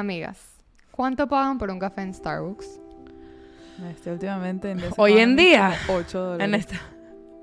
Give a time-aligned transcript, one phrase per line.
[0.00, 0.56] amigas,
[0.90, 2.80] ¿cuánto pagan por un café en Starbucks?
[3.90, 6.44] Este, últimamente en this Hoy en día, como 8 dólares.
[6.48, 6.80] En esta.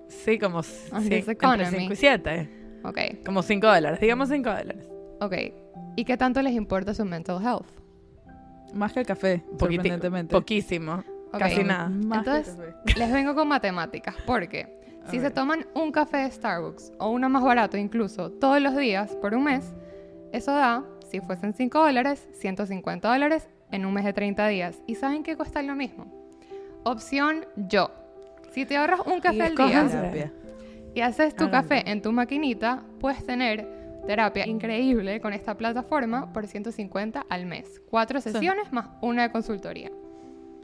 [0.09, 1.77] Sí, como On sí, this entre economy.
[1.79, 2.49] 5 y 7.
[2.83, 3.99] Ok, Como 5 dólares.
[3.99, 4.85] Digamos 5 dólares.
[5.21, 5.33] ok.
[5.95, 7.65] ¿Y qué tanto les importa su mental health?
[8.73, 10.35] Más que el café, Poquiti- sorprendentemente.
[10.35, 11.03] Poquísimo.
[11.33, 11.89] Ok, Casi nada.
[11.89, 12.55] Más Entonces.
[12.97, 14.77] Les vengo con matemáticas, porque
[15.09, 19.15] si se toman un café de Starbucks o uno más barato incluso todos los días
[19.21, 19.73] por un mes,
[20.33, 24.81] eso da, si fuesen 5 dólares, 150 dólares en un mes de 30 días.
[24.87, 26.05] ¿Y saben qué cuesta lo mismo?
[26.83, 27.91] Opción yo.
[28.51, 29.87] Si te ahorras un café al día.
[29.87, 30.33] Terapia.
[30.95, 33.67] y haces tu café en tu maquinita, puedes tener
[34.07, 37.81] terapia increíble con esta plataforma por 150 al mes.
[37.89, 39.91] Cuatro sesiones más una de consultoría.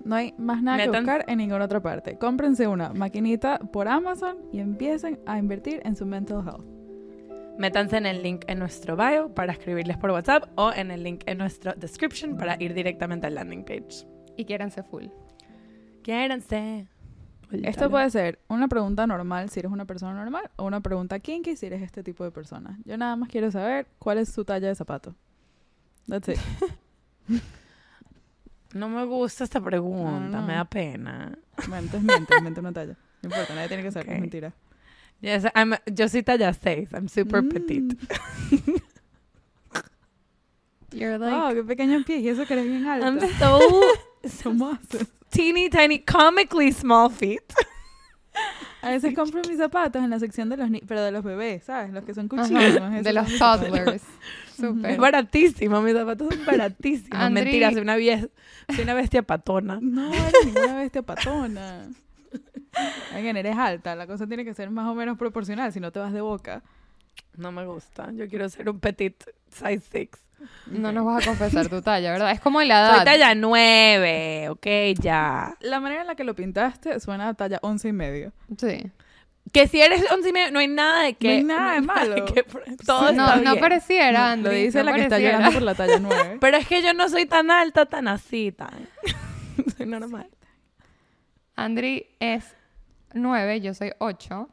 [0.05, 2.17] No hay más nada que Metan- buscar en ninguna otra parte.
[2.17, 6.65] Cómprense una maquinita por Amazon y empiecen a invertir en su mental health.
[7.57, 11.21] Métanse en el link en nuestro bio para escribirles por WhatsApp o en el link
[11.27, 14.07] en nuestro description para ir directamente al landing page.
[14.37, 15.05] Y quiéranse full.
[16.01, 16.87] Quiéranse.
[17.51, 21.55] Esto puede ser una pregunta normal si eres una persona normal o una pregunta kinky
[21.55, 22.79] si eres este tipo de persona.
[22.85, 25.13] Yo nada más quiero saber cuál es su talla de zapato.
[26.07, 26.39] That's it.
[28.73, 30.47] No me gusta esta pregunta, Ah, no.
[30.47, 31.37] me da pena.
[31.67, 32.97] Bueno, entonces miente, miente una talla.
[33.21, 34.53] No importa, nadie tiene que saber que es mentira.
[35.23, 37.49] Yes, I'm- yo soy talla 6, I'm super Mm.
[37.49, 37.95] petite.
[40.91, 43.07] You're like, Wow, qué pequeño pie y eso que eres bien alta.
[43.07, 43.59] I'm so
[44.43, 45.07] ¿Cómo haces?
[45.29, 47.41] teeny tiny, comically small feet.
[48.81, 51.63] A veces compro mis zapatos en la sección de los niños, pero de los bebés,
[51.63, 51.91] ¿sabes?
[51.93, 52.79] Los que son cuchillos.
[53.03, 53.93] de los toddlers.
[53.95, 54.01] Es
[54.57, 54.97] Súper.
[54.99, 57.17] baratísimo, mis zapatos son baratísimos.
[57.19, 59.79] Andri- Mentira, soy una, soy una bestia patona.
[59.81, 61.87] No eres ninguna bestia patona.
[63.13, 63.95] Alguien, eres alta.
[63.95, 66.63] La cosa tiene que ser más o menos proporcional, si no te vas de boca.
[67.37, 68.09] No me gusta.
[68.13, 70.09] Yo quiero ser un petit size 6.
[70.67, 72.31] No nos vas a confesar tu talla, ¿verdad?
[72.31, 72.95] Es como la edad.
[72.97, 74.67] Soy talla 9, ok,
[74.99, 75.55] ya.
[75.61, 78.33] La manera en la que lo pintaste suena a talla once y medio.
[78.57, 78.91] Sí.
[79.51, 81.27] Que si eres 11 y medio, no hay nada de que...
[81.27, 82.25] No hay nada de malo.
[82.25, 82.43] que-
[82.85, 83.59] todo no, está no bien.
[83.59, 84.63] pareciera, Lo Andri.
[84.63, 85.37] dice no la que está pareciera.
[85.37, 86.37] llorando por la talla nueve.
[86.41, 88.87] Pero es que yo no soy tan alta, tan así, tan...
[89.77, 90.27] soy normal.
[91.55, 92.55] Andri es
[93.13, 94.49] 9, yo soy 8.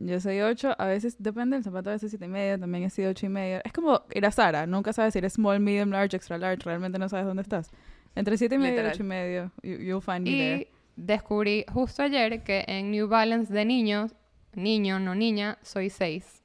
[0.00, 2.90] Yo soy 8, a veces depende del zapato, a veces 7 y medio, también he
[2.90, 3.60] sido 8 y medio.
[3.64, 6.98] Es como ir a Sara, nunca sabes si eres small, medium, large, extra large, realmente
[7.00, 7.70] no sabes dónde estás.
[8.14, 8.92] Entre 7 y medio y Literal.
[8.94, 10.56] 8 y medio, you- you'll find me there.
[10.60, 14.14] Y descubrí justo ayer que en New Balance de niños,
[14.54, 16.42] niño, no niña, soy 6.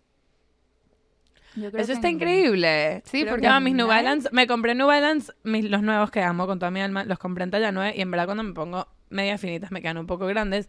[1.56, 3.04] Yo creo Eso está increíble.
[3.06, 6.10] Sí, Creo porque que Ya, mis New Balance, me compré New Balance, mis, los nuevos
[6.10, 8.42] que amo con toda mi alma, los compré en talla 9 y en verdad cuando
[8.42, 10.68] me pongo medias finitas me quedan un poco grandes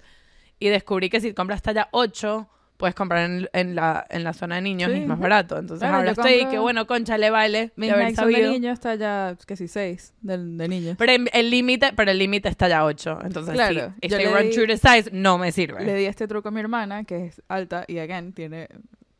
[0.60, 4.56] y descubrí que si compras talla 8 puedes comprar en, en la, en la zona
[4.56, 5.00] de niños y Sí.
[5.02, 5.56] es más barato.
[5.58, 8.96] Entonces Claro, ahora estoy compro- que bueno, concha, le vale de haber de niños está
[8.96, 10.96] ya, que sí, 6 de, de niños.
[10.98, 13.20] Pero el límite, pero el límite es talla 8.
[13.24, 15.84] Entonces Claro, sí, yo este run di- true to size no me sirve.
[15.84, 18.68] Le di este truco a mi hermana, que es alta y, again, tiene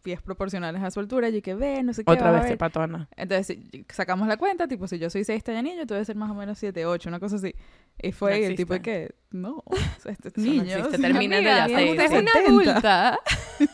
[0.05, 1.29] pies proporcionales a su altura.
[1.31, 2.13] Y que ve, no sé qué.
[2.13, 2.51] Otra va a vez ver.
[2.53, 3.09] de patona.
[3.17, 6.15] Entonces si- sacamos la cuenta, tipo, si yo soy 6 talla niño, tú debes ser
[6.17, 7.53] más o menos 7, 8, una cosa así.
[8.01, 10.63] Y fue No el tipo de que, no, o sea, este no niño.
[10.63, 11.91] existe, o sea, termina talla seis.
[11.91, 12.49] usted es una 70.
[12.49, 13.19] adulta.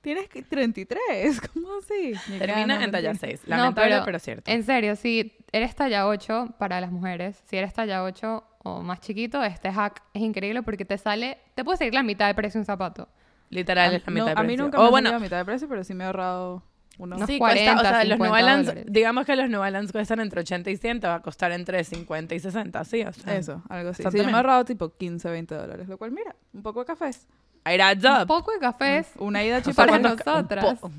[0.00, 2.12] Tienes que 33, ¿cómo así?
[2.38, 3.28] Termina no, en talla mentira.
[3.36, 3.42] 6.
[3.46, 4.50] No, Lamentable, pero- pero, cierto.
[4.50, 9.00] En serio, si eres talla 8 para las mujeres, si eres talla 8 o más
[9.00, 12.58] chiquito, este hack es increíble porque te sale, te puede salir la mitad de precio
[12.58, 13.08] de un zapato.
[13.50, 14.64] Literal A- es la no, mitad de A mí precio.
[14.64, 16.62] nunca o me ha bueno, a mitad de precio, pero sí me he ahorrado
[16.98, 17.16] unos...
[17.18, 18.92] Unos sí, 40, cuesta, o sea, los New 50 Balance, dólares.
[18.92, 21.84] digamos que los New Balance cuestan entre 80 y 100, te va a costar entre
[21.84, 23.34] 50 y 60, sí, o sea.
[23.36, 24.02] Eso, algo así.
[24.02, 26.86] Sí, yo me he ahorrado tipo 15, 20 dólares, lo cual, mira, un poco de
[26.86, 27.26] cafés.
[27.68, 28.26] It adds Un up.
[28.28, 29.08] poco de cafés.
[29.18, 30.78] Una ida O para chipa ¿cuántos ca- un nosotras.
[30.80, 30.90] po-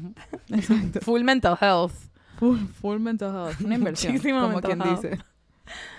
[0.50, 1.00] Exacto.
[1.02, 1.94] Full mental health.
[2.40, 3.62] Full, full mental health.
[3.62, 5.02] Una inversión, Muchísimo como mental quien health.
[5.02, 5.24] dice.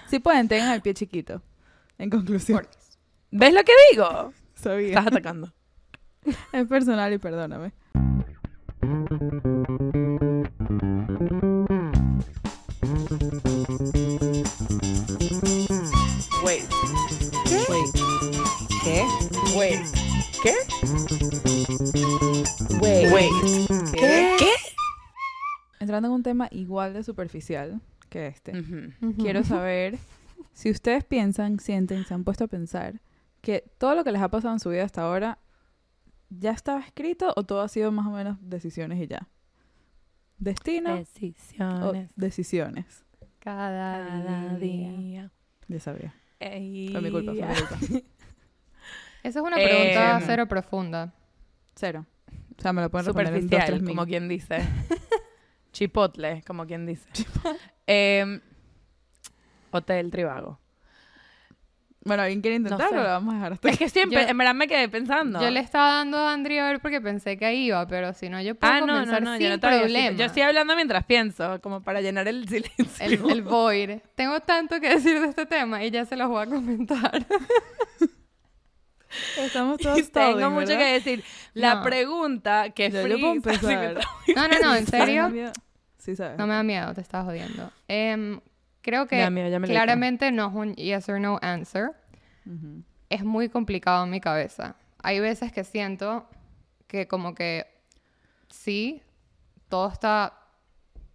[0.08, 1.42] Si pueden, tengan el pie chiquito.
[1.98, 2.66] En conclusión,
[3.30, 4.32] ¿Ves lo que digo?
[4.54, 4.88] sabía.
[4.90, 5.52] Estás atacando.
[6.52, 7.72] Es personal y perdóname.
[16.44, 16.64] Wait.
[17.68, 17.94] Wait.
[18.84, 19.04] ¿Qué?
[19.56, 19.80] Wait.
[20.42, 20.54] ¿Qué?
[22.80, 23.12] Wait.
[23.12, 23.30] Wait.
[23.92, 24.36] ¿Qué?
[24.38, 24.50] ¿Qué?
[25.80, 28.52] Entrando en un tema igual de superficial que este.
[29.18, 29.98] Quiero saber
[30.52, 33.00] si ustedes piensan, sienten, se han puesto a pensar
[33.40, 35.38] que todo lo que les ha pasado en su vida hasta ahora
[36.30, 39.28] ya estaba escrito o todo ha sido más o menos decisiones y ya.
[40.38, 42.10] Destino o Decisiones.
[42.16, 43.04] decisiones.
[43.38, 44.92] Cada, Cada día.
[44.92, 45.30] día.
[45.68, 46.14] Ya sabía.
[46.40, 47.76] Ey, Fue mi culpa, fue mi culpa.
[49.24, 51.12] Esa es una pregunta Em, cero profunda.
[51.74, 52.06] Cero.
[52.56, 54.58] O sea, me lo pueden responder en dos, tres como quien dice.
[55.72, 57.08] Chipotle, como quien dice.
[57.86, 58.40] Em,
[59.70, 60.58] Hotel Tribago.
[62.08, 62.88] Bueno, ¿alguien quiere intentarlo?
[62.88, 62.96] sé.
[62.96, 65.40] Lo vamos a dejar hasta Es que siempre, Yo- en verdad me quedé pensando.
[65.40, 68.40] Yo le estaba dando a Andrea a ver porque pensé que iba, pero si no,
[68.42, 70.16] yo puedo Ah, no, no, comenzar no, yo sin no decir- problema.
[70.16, 72.86] Yo estoy hablando mientras pienso, como para llenar el silencio.
[73.00, 73.90] el, el void.
[74.16, 77.26] Tengo tanto que decir de este tema y ya se los voy a comentar.
[79.38, 80.78] Estamos Y todos tengo stalling, mucho ¿verdad?
[80.78, 81.24] que decir.
[81.54, 81.82] La No.
[81.82, 83.98] pregunta que yo puedo empezar.
[84.36, 84.92] No, no, no, en ¿Sabes?
[84.92, 85.28] Me da serio.
[85.30, 85.52] miedo.
[85.96, 86.38] Sí, sabes.
[86.38, 87.70] No me da miedo, te estás jodiendo.
[87.88, 88.40] Em,
[88.82, 91.92] creo que ya claramente no es un yes or no answer.
[93.08, 94.76] Es muy complicado en mi cabeza.
[95.02, 96.28] Hay veces que siento
[96.86, 97.66] que como que
[98.48, 99.02] sí,
[99.68, 100.34] todo está...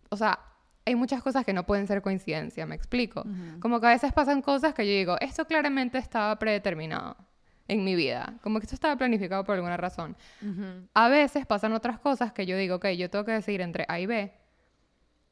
[0.09, 0.39] O sea,
[0.85, 3.25] hay muchas cosas que no pueden ser coincidencia, me explico.
[3.59, 7.15] Como que a veces pasan cosas que yo digo, esto claramente estaba predeterminado
[7.67, 8.35] en mi vida.
[8.41, 10.15] Como que esto estaba planificado por alguna razón.
[10.93, 13.99] A veces pasan otras cosas que yo digo, ok, yo tengo que decidir entre A
[13.99, 14.33] y B.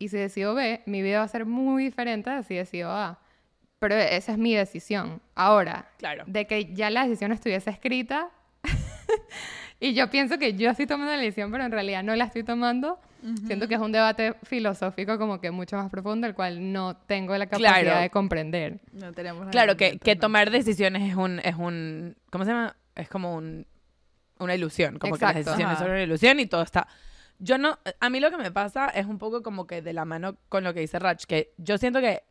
[0.02, 3.20] Y si decido B, mi vida va a ser muy diferente de si decido A.
[3.80, 5.22] Pero esa es mi decisión.
[5.36, 6.24] Ahora, Claro.
[6.26, 8.30] de que ya la decisión estuviese escrita,
[9.80, 12.44] y yo pienso que yo estoy tomando la decisión, pero en realidad no la estoy
[12.44, 13.00] tomando,
[13.46, 17.38] siento que es un debate filosófico como que mucho más profundo, el cual no tengo
[17.38, 18.00] la capacidad Claro.
[18.02, 18.80] de comprender.
[18.94, 22.76] No tenemos la Claro, que, que tomar decisiones es un, es un, ¿cómo se llama?
[22.96, 23.66] Es como un,
[24.40, 25.52] una ilusión, como que las Exacto.
[25.52, 25.84] decisiones Ajá.
[25.86, 26.88] son una ilusión y todo está...
[27.44, 30.06] Yo no, a mí lo que me pasa es un poco como que de la
[30.06, 32.24] mano con lo que dice Rach, que yo siento que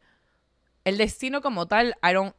[0.85, 2.35] el destino como tal, I don't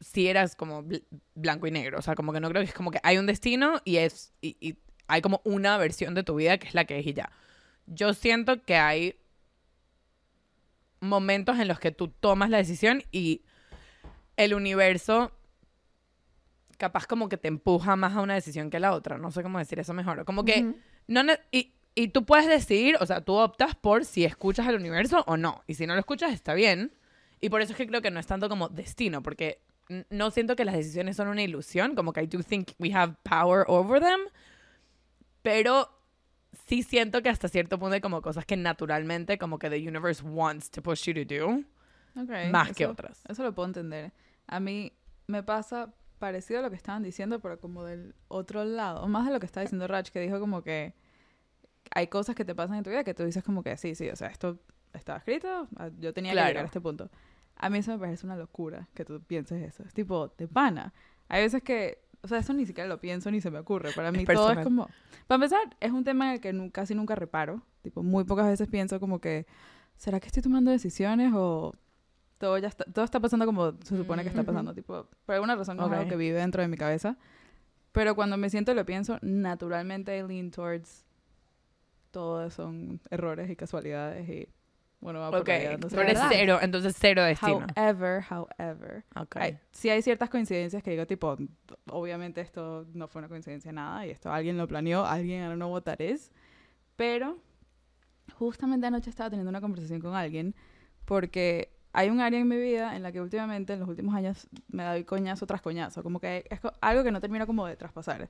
[0.00, 1.04] si eras como bl-
[1.34, 3.26] blanco y negro, o sea, como que no creo que es como que hay un
[3.26, 6.86] destino y es, y, y hay como una versión de tu vida que es la
[6.86, 7.30] que es y ya.
[7.84, 9.20] Yo siento que hay
[11.00, 13.42] momentos en los que tú tomas la decisión y
[14.38, 15.32] el universo
[16.78, 19.18] capaz como que te empuja más a una decisión que a la otra.
[19.18, 20.24] No sé cómo decir eso mejor.
[20.24, 20.74] Como que
[21.08, 21.22] no
[21.52, 25.36] y, y tú puedes decidir, o sea, tú optas por si escuchas al universo o
[25.36, 25.62] no.
[25.66, 26.92] Y si no lo escuchas, está bien.
[27.40, 29.60] Y por eso es que creo que no es tanto como destino, porque
[30.10, 33.14] no siento que las decisiones son una ilusión, como que I do think we have
[33.24, 34.20] power over them,
[35.42, 35.88] pero
[36.68, 40.22] sí siento que hasta cierto punto hay como cosas que naturalmente como que the universe
[40.24, 41.64] wants to push you to do,
[42.20, 43.20] Ok, más que eso- otras.
[43.28, 44.12] Eso lo puedo entender.
[44.46, 44.92] A mí
[45.26, 49.06] me pasa parecido a lo que estaban diciendo, pero como del otro lado.
[49.08, 50.92] Más de lo que estaba diciendo Rach, que dijo como que
[51.90, 54.08] hay cosas que te pasan en tu vida que tú dices como que sí, sí,
[54.10, 54.58] o sea, esto
[54.92, 56.46] estaba escrito, ah, yo tenía Claro.
[56.46, 57.10] que llegar a este punto.
[57.56, 59.82] A mí eso me parece una locura que tú pienses eso.
[59.84, 60.94] Es tipo, de pana.
[61.28, 63.92] Hay veces que, o sea, eso ni siquiera lo pienso ni se me ocurre.
[63.92, 64.88] Para mí todo es como...
[65.26, 67.60] Para empezar, es un tema en el que casi nunca reparo.
[67.82, 69.46] Tipo, muy pocas veces pienso como que,
[69.96, 71.74] ¿será que estoy tomando decisiones o
[72.38, 74.46] todo ya está, todo está pasando como se supone que está Ujú.
[74.52, 74.72] pasando?
[74.74, 77.16] Tipo, por alguna razón no es algo que vive dentro de mi cabeza.
[77.92, 81.04] Pero cuando me siento y lo pienso, naturalmente I lean towards
[82.10, 84.48] todo son errores y casualidades y
[85.00, 86.28] bueno, va por Ok, ahí dándose pero vueltas.
[86.30, 87.66] cero, entonces cero destino.
[87.74, 89.36] However, however, Ok.
[89.36, 91.36] hay, sí hay ciertas coincidencias que digo, tipo,
[91.90, 95.56] obviamente esto no fue una coincidencia nada y esto alguien lo planeó, alguien, I don't
[95.56, 96.30] know what that is.
[96.96, 97.38] Pero
[98.34, 100.54] justamente anoche estaba teniendo una conversación con alguien
[101.06, 104.48] porque hay un área en mi vida en la que últimamente, en los últimos años,
[104.68, 106.02] me doy coñazo tras coñazo.
[106.02, 108.28] Como que es algo que no termina como de traspasar.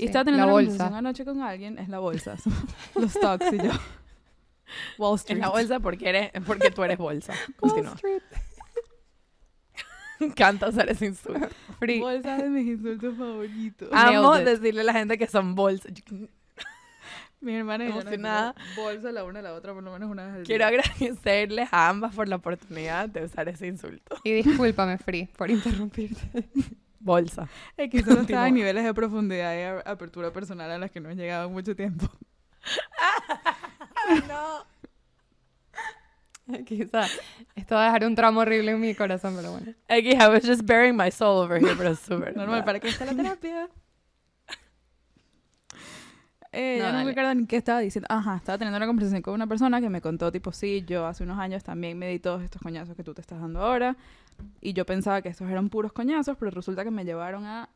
[0.00, 0.68] Y Sí, estaba teniendo la una bolsa.
[0.70, 2.36] conversación anoche con alguien, es la bolsa.
[2.94, 3.70] los stocks y yo.
[4.98, 5.36] Wall Street.
[5.36, 7.32] En la bolsa porque eres, porque tú eres bolsa.
[7.60, 7.94] Wall Continúa.
[7.94, 8.22] Street.
[10.20, 11.48] Me encanta usar ese insulto.
[11.78, 12.00] Free.
[12.00, 13.88] Bolsa de mis insultos favoritos.
[13.92, 15.92] Amo decirle a la gente que son bolsas.
[17.42, 18.52] Mi hermana nos Emocionada.
[18.52, 21.68] decimos bolsa la una a la otra por lo menos una vez al Quiero agradecerles
[21.72, 24.16] a ambas por la oportunidad de usar ese insulto.
[24.24, 26.48] Y discúlpame, Free, por interrumpirte.
[27.00, 27.48] Bolsa.
[27.76, 31.00] Es que eso no estaba en niveles de profundidad y apertura personal a las que
[31.00, 32.06] no he llegado en mucho tiempo.
[34.28, 34.64] no.
[36.66, 37.06] Quizá
[37.54, 39.72] esto va a dejar un tramo horrible en mi corazón, pero bueno.
[39.88, 42.36] Aquí, I was just burying my soul over here, pero es súper.
[42.36, 43.68] Normal, ¿para qué está la terapia?
[46.52, 48.08] Eh, No, ya no acuerdo ni qué estaba diciendo.
[48.10, 51.22] Ajá, estaba teniendo una conversación con una persona que me contó, tipo, sí, yo hace
[51.22, 53.96] unos años también me di todos estos coñazos que tú te estás dando ahora.
[54.60, 57.70] Y yo pensaba que estos eran puros coñazos, pero resulta que me llevaron a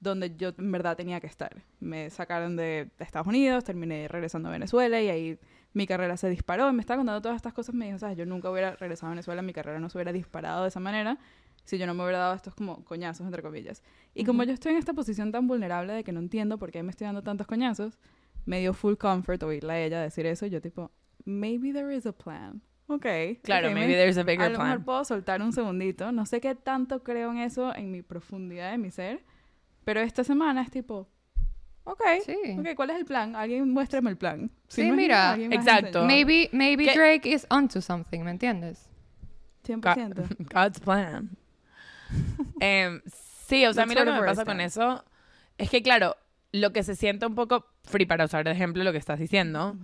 [0.00, 1.62] donde yo en verdad tenía que estar.
[1.80, 5.38] Me sacaron de Estados Unidos, terminé regresando a Venezuela y ahí
[5.72, 6.72] mi carrera se disparó.
[6.72, 9.42] Me estaba contando todas estas cosas, me dijo, sabes, yo nunca hubiera regresado a Venezuela,
[9.42, 11.18] mi carrera no se hubiera disparado de esa manera
[11.64, 13.82] si yo no me hubiera dado estos como coñazos, entre comillas.
[14.14, 16.82] Y como yo estoy en esta posición tan vulnerable de que no entiendo por qué
[16.82, 17.98] me estoy dando tantos coñazos,
[18.46, 20.46] me dio full comfort oírla a ella decir eso.
[20.46, 20.90] y Yo tipo,
[21.26, 22.62] maybe there is a plan.
[22.88, 23.06] Ok.
[23.42, 24.84] Claro, ok, maybe there's a bigger a lo mejor plan.
[24.84, 26.10] puedo soltar un segundito.
[26.10, 29.22] No sé qué tanto creo en eso en mi profundidad de mi ser.
[29.84, 31.08] Pero esta semana es tipo,
[31.84, 32.36] ok, Sí.
[32.58, 33.36] ok, ¿cuál es el plan?
[33.36, 34.50] Alguien muéstrame el plan.
[34.68, 36.04] Si Sí, no mira, exacto.
[36.04, 36.94] Maybe, maybe ¿Qué?
[36.94, 38.88] Drake is onto something, ¿me entiendes?
[39.66, 40.36] 100%.
[40.52, 41.30] God's plan.
[42.60, 43.02] Em,
[43.46, 45.04] sí, o sea, a mí lo que me pasa con eso
[45.58, 46.16] es que, claro,
[46.52, 49.76] lo que se siente un poco free para usar de ejemplo lo que estás diciendo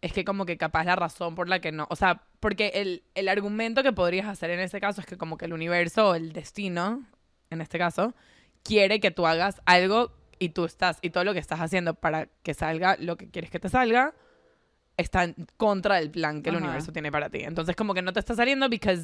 [0.00, 3.02] es que como que capaz la razón por la que no, o sea, porque el,
[3.14, 6.14] el argumento que podrías hacer en ese caso es que como que el universo o
[6.14, 7.04] el destino,
[7.50, 8.14] en este caso,
[8.62, 12.28] quiere que tú hagas algo y tú estás, y todo lo que estás haciendo para
[12.44, 14.14] que salga lo que quieres que te salga,
[14.96, 16.64] está en contra del plan que el Ajá.
[16.64, 17.38] universo tiene para ti.
[17.42, 18.96] Entonces como que no te está saliendo porque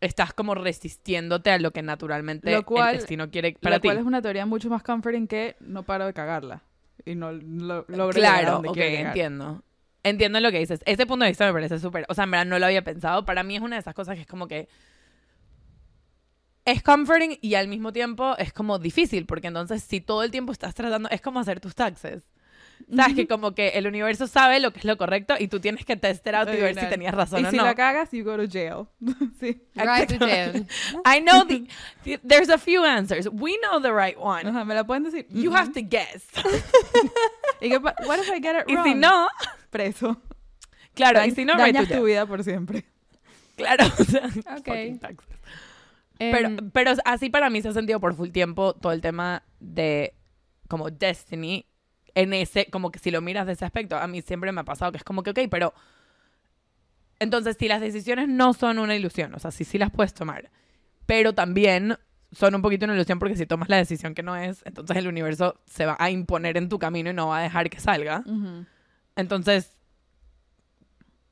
[0.00, 3.88] estás como resistiéndote a lo que naturalmente Lo cual- el destino quiere para Lo ti.
[3.88, 6.62] cual es una teoría mucho más comforting que no paro de cagarla.
[7.06, 9.62] Y no lo, logro Claro, ok, entiendo.
[10.04, 10.80] Entiendo lo que dices.
[10.84, 12.04] Ese punto de vista me parece súper.
[12.08, 13.24] O sea, en verdad no lo había pensado.
[13.24, 14.68] Para mí es una de esas cosas que es como que.
[16.66, 20.52] Es comforting y al mismo tiempo es como difícil, porque entonces si todo el tiempo
[20.52, 21.08] estás tratando.
[21.08, 22.28] Es como hacer tus taxes.
[22.94, 25.84] Sabes que como que el universo sabe lo que es lo correcto y tú tienes
[25.86, 27.64] que test it out y ver si tenías razón Y o si no.
[27.64, 28.86] la cagas, you go to jail.
[29.40, 29.62] sí.
[29.74, 30.66] Right to jail.
[31.06, 31.66] I know the,
[32.22, 33.26] there's a few answers.
[33.30, 34.46] We know the right one.
[34.48, 35.26] Ajá, me la pueden decir.
[35.30, 36.26] You have to guess.
[37.60, 38.84] ¿Y qué pa- what if I get it y wrong?
[38.84, 39.28] si no,
[39.70, 40.20] Preso.
[40.94, 42.84] claro, y Dañ- si no, right to tu vida por siempre.
[43.56, 44.26] Claro, o sea,
[44.58, 44.64] Ok.
[44.66, 45.28] fucking taxes.
[46.18, 49.42] Pero, Em, pero así para mí se ha sentido por full tiempo todo el tema
[49.58, 50.14] de
[50.68, 51.66] como Destiny
[52.14, 54.64] en ese, como que si lo miras de ese aspecto, a mí siempre me ha
[54.64, 55.74] pasado que es como que, ok, pero
[57.18, 60.50] entonces si las decisiones no son una ilusión, o sea, si sí las puedes tomar,
[61.06, 61.98] pero también
[62.32, 65.06] son un poquito una ilusión porque si tomas la decisión que no es, entonces el
[65.08, 68.24] universo se va a imponer en tu camino y no va a dejar que salga.
[69.16, 69.76] Entonces,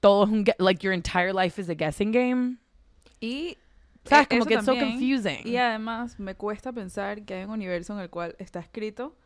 [0.01, 2.57] todo es un, like your entire life is a guessing game.
[3.21, 3.57] Y
[4.05, 4.27] ¿Sabes?
[4.27, 5.47] e- Como que es so confusing.
[5.47, 9.17] Y además me cuesta pensar que hay un universo en el cual está escrito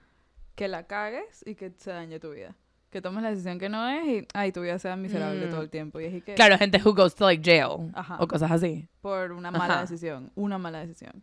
[0.56, 2.56] que la cagues y que se dañe tu vida.
[2.90, 5.50] Que tomes la decisión que no es y ay, tu vida sea miserable Mm.
[5.50, 6.00] todo el tiempo.
[6.00, 8.16] Y que Claro, gente who goes to like jail Ajá.
[8.20, 8.88] o cosas así.
[9.02, 9.80] por una mala Ajá.
[9.82, 11.22] decisión, una mala decisión.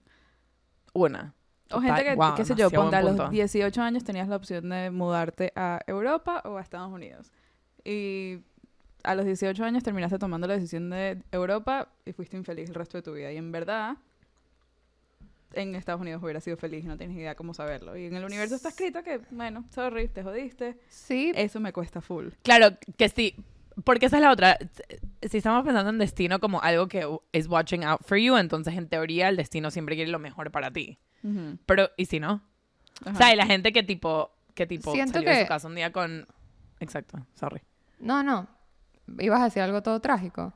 [0.93, 1.33] Una.
[1.71, 3.29] O Total, gente que, wow, qué sé yo, ponte a los punto.
[3.29, 7.31] 18 años tenías la opción de mudarte a Europa o a Estados Unidos.
[7.83, 8.39] Y
[9.03, 12.97] a los 18 años terminaste tomando la decisión de Europa y fuiste infeliz el resto
[12.97, 13.31] de tu vida.
[13.31, 13.97] Y en verdad,
[15.53, 17.95] en Estados Unidos hubiera sido feliz y no tienes idea cómo saberlo.
[17.97, 20.77] Y en el universo está escrito que, bueno, sorry, te jodiste.
[20.89, 22.29] sí, Eso me cuesta full.
[22.43, 23.35] Claro, que sí.
[23.83, 24.57] Porque esa es la otra.
[25.23, 28.87] Si estamos pensando en destino como algo que is watching out for you, entonces en
[28.87, 30.99] teoría el destino siempre quiere lo mejor para ti.
[31.23, 31.57] Ujú.
[31.65, 32.43] Pero, ¿y si no?
[33.01, 33.11] Ajá.
[33.11, 35.67] O sea, y la gente que tipo, que tipo Siento salió de que- su casa
[35.67, 36.27] un día con...
[36.79, 37.61] Exacto, sorry.
[37.99, 38.47] no, no.
[39.19, 40.53] Ibas a decir algo todo trágico.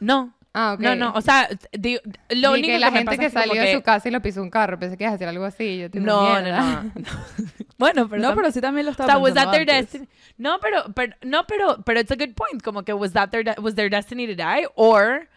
[0.00, 0.80] No, Ah, ok.
[0.80, 1.12] no, no.
[1.14, 3.82] O sea, digo, lo único que la me gente pasa que salió de que- su
[3.82, 4.78] casa y lo pisó un carro.
[4.78, 5.78] Pensé que ibas a decir algo así.
[5.78, 6.94] Yo No, no, no, no.
[7.78, 9.90] bueno, pero no, pero sí también lo O estaba sea, was that their antes.
[9.92, 10.08] destiny?
[10.38, 12.62] No, pero, pero, no, pero, pero it's a good point.
[12.62, 14.66] Como que was that their, de- was their destiny to die?
[14.76, 15.28] Or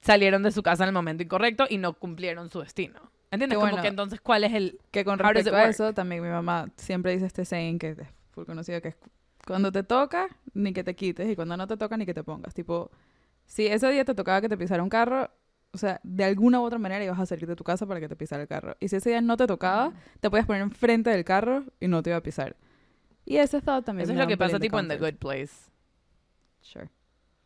[0.00, 3.10] salieron de su casa en el momento incorrecto y no cumplieron su destino.
[3.30, 3.56] ¿Entiendes?
[3.58, 3.82] Como bueno.
[3.82, 4.78] que entonces, ¿cuál es el...?
[4.90, 7.98] Que con respecto a eso, también mi mamá siempre dice este saying que es
[8.32, 8.96] full conocido, que es
[9.46, 12.22] cuando te toca, ni que te quites, y cuando no te toca, ni que te
[12.22, 12.52] pongas.
[12.54, 12.90] Tipo,
[13.46, 15.30] si ese día te tocaba que te pisara un carro,
[15.72, 18.08] o sea, de alguna u otra manera ibas a salir de tu casa para que
[18.08, 18.76] te pisara el carro.
[18.78, 22.02] Y si ese día no te tocaba, te podías poner enfrente del carro y no
[22.02, 22.56] te iba a pisar.
[23.24, 24.98] Y ese estado también Eso es lo que pasa tipo en The.
[24.98, 25.70] Good Place.
[26.60, 26.88] Sure.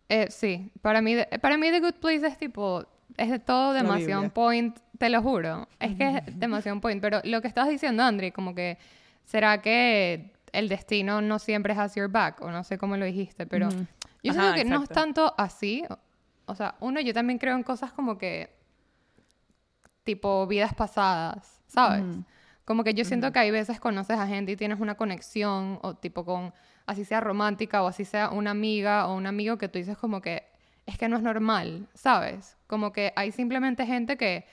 [0.09, 2.85] Eh, sí, para mí, para mí The Good Place es tipo,
[3.17, 5.69] es de todo demasiado point, te lo juro.
[5.79, 7.01] Es que es demasiado point.
[7.01, 8.79] Pero lo que estabas diciendo, Andri, como que,
[9.25, 12.41] ¿será que el destino no siempre has your back?
[12.41, 13.87] O no sé cómo lo dijiste, pero Ujú.
[14.27, 15.85] Yo Ajá, siento que no es tanto así.
[16.47, 18.51] O- sea, uno, yo también creo en cosas como que,
[20.05, 22.05] tipo vidas pasadas, ¿sabes?
[22.65, 25.95] Como que yo siento que hay veces conoces a gente y tienes una conexión, o
[25.95, 26.53] tipo con,
[26.87, 30.21] así sea romántica, o así sea una amiga o un amigo que tú dices como
[30.21, 30.45] que
[30.87, 32.57] es que no es normal, ¿sabes?
[32.69, 34.45] Como que hay simplemente gente que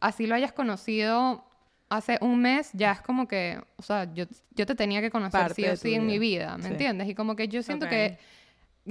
[0.00, 1.44] así lo hayas conocido
[1.88, 4.24] hace un mes, ya es como que, o sea, yo,
[4.54, 6.56] yo te tenía que conocer Parte sí o sí en mi vida.
[6.56, 6.68] ¿me Sí.
[6.70, 7.08] entiendes?
[7.08, 8.18] Y como que yo siento que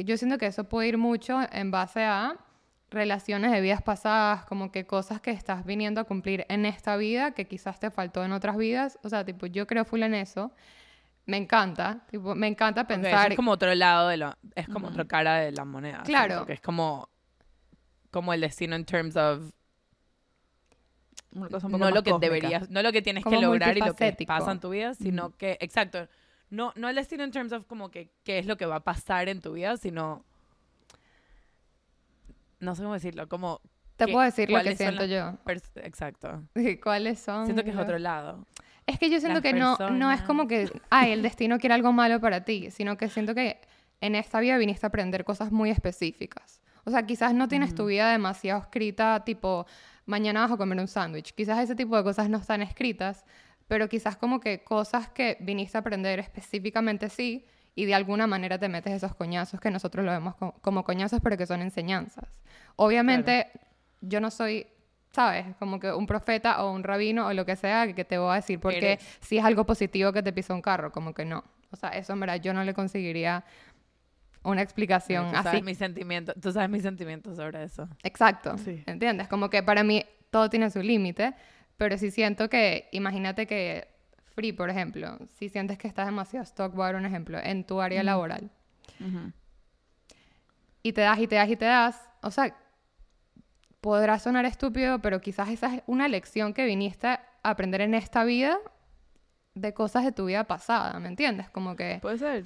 [0.04, 2.38] yo siento que eso puede ir mucho en base a
[2.89, 7.32] relaciones de vidas pasadas, como que cosas que estás viniendo a cumplir en esta vida
[7.32, 8.98] que quizás te faltó en otras vidas.
[9.04, 10.51] O sea, tipo, yo creo full en eso.
[11.25, 13.32] Me encanta, tipo, me encanta eso pensar.
[13.32, 14.34] es como otro lado de lo...
[14.56, 16.04] Es como otra cara de la moneda.
[16.04, 16.46] Claro.
[16.46, 17.10] Que es como...
[18.12, 19.51] Como el destino en terms of...
[21.34, 22.34] Una cosa un poco No más lo que cósmica.
[22.34, 22.70] deberías...
[22.70, 25.32] No lo que tienes Como que lograr y lo que pasa en tu vida, sino
[25.32, 25.58] que...
[25.60, 26.08] Exacto.
[26.50, 28.84] No, no el destino en terms of como que qué es lo que va a
[28.84, 30.24] pasar en tu vida, sino...
[32.60, 33.62] No sé cómo decirlo, como...
[33.98, 35.38] te puedo decir lo que siento yo.
[35.75, 36.44] Exacto.
[36.82, 37.46] ¿Cuáles son?
[37.46, 38.46] Siento que es otro lado.
[38.86, 41.75] Es que yo siento las que no, no es como que, ay, el destino quiere
[41.75, 43.60] algo malo para ti, sino que siento que
[44.00, 46.62] en esta vida viniste a aprender cosas muy específicas.
[46.86, 49.66] O sea, quizás no tienes tu vida demasiado escrita, tipo,
[50.06, 51.34] mañana vas a comer un sándwich.
[51.34, 53.25] Quizás ese tipo de cosas no están escritas,
[53.67, 57.45] pero quizás como que cosas que viniste a aprender específicamente sí,
[57.75, 61.19] y de alguna manera te metes esos coñazos que nosotros lo vemos co- como coñazos,
[61.21, 62.25] pero que son enseñanzas.
[62.75, 63.47] Obviamente,
[64.01, 64.65] yo no soy,
[65.12, 65.45] ¿sabes?
[65.59, 68.36] Como que un profeta o un rabino o lo que sea que te voy a
[68.36, 69.17] decir, porque Eres.
[69.21, 71.43] si es algo positivo que te pisa un carro, como que no.
[71.71, 73.43] O sea, eso en verdad yo no le conseguiría
[74.43, 75.43] una explicación Tú así.
[75.43, 77.88] sabes mis sentimientos, tú sabes mis sentimientos sobre eso.
[78.03, 78.57] Exacto.
[78.57, 78.81] Sí.
[78.86, 79.27] ¿Entiendes?
[79.27, 81.33] Como que para mí todo tiene su límite,
[81.77, 83.88] pero sí siento que, imagínate que
[84.36, 87.63] Free, por ejemplo, si sientes que estás demasiado stock, voy a dar un ejemplo, en
[87.63, 88.51] tu área laboral,
[89.00, 89.31] Ujú.
[90.84, 92.55] y te das y te das y te das, o sea,
[93.81, 98.24] podrá sonar estúpido, pero quizás esa es una lección que viniste a aprender en esta
[98.24, 98.57] vida
[99.55, 101.50] de cosas de tu vida pasada, ¿me entiendes?
[101.50, 102.00] Como que...
[102.01, 102.46] Puede ser.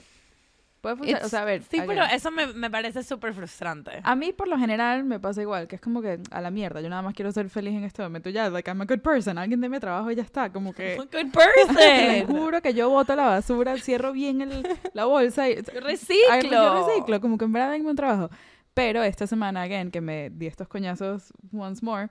[0.81, 1.23] Puede funcionar.
[1.25, 1.61] O sea, a ver.
[1.63, 1.87] Sí, again.
[1.87, 3.91] pero eso me, me parece súper frustrante.
[4.03, 6.81] A mí, por lo general, me pasa igual, que es como que a la mierda.
[6.81, 8.29] Yo nada más quiero ser feliz en este momento.
[8.31, 9.37] Ya, like, I'm a good person.
[9.37, 10.51] Alguien de mi trabajo y ya está.
[10.51, 10.95] Como que.
[10.95, 12.27] Good Te person.
[12.27, 15.53] juro que yo boto la basura, cierro bien el- la bolsa y.
[15.53, 16.49] Ay, Reciclo.
[16.51, 18.29] Yo reciclo, como que en verdad denme un trabajo.
[18.73, 22.09] Pero esta semana, again, que me di estos coñazos once more.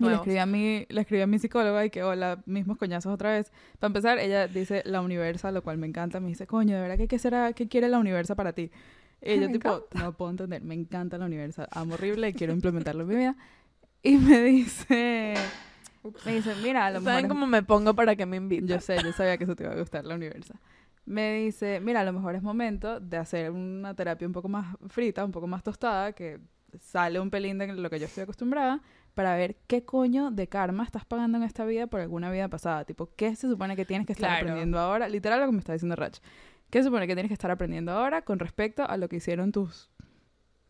[0.00, 3.12] Y le escribí, a mi, le escribí a mi psicóloga y que, hola, mismos coñazos
[3.12, 3.52] otra vez.
[3.78, 6.20] Para empezar, ella dice la universa, lo cual me encanta.
[6.20, 8.70] Me dice, coño, ¿de verdad que qué será, qué quiere la universa para ti?
[9.22, 12.52] Y yo, Me tipo, no puedo entender, me encanta la universa, amo horrible y quiero
[12.54, 13.36] implementarlo en mi vida.
[14.02, 15.52] Y me dice,
[16.24, 18.66] me dice, mira, a lo mejor ¿Saben es- cómo me pongo para que me inviten?
[18.68, 20.54] yo sé, yo sabía que eso te iba a gustar, la universa.
[21.06, 24.76] Me dice, mira, a lo mejor es momento de hacer una terapia un poco más
[24.88, 26.40] frita, un poco más tostada, que
[26.78, 28.80] sale un pelín de lo que yo estoy acostumbrada,
[29.14, 32.84] para ver qué coño de karma estás pagando en esta vida por alguna vida pasada.
[32.84, 34.42] Tipo, ¿qué se supone que tienes que estar Claro.
[34.42, 35.08] aprendiendo ahora?
[35.08, 36.18] Literal lo que me está diciendo Rach.
[36.70, 39.52] ¿Qué se supone que tienes que estar aprendiendo ahora con respecto a lo que hicieron
[39.52, 39.90] tus...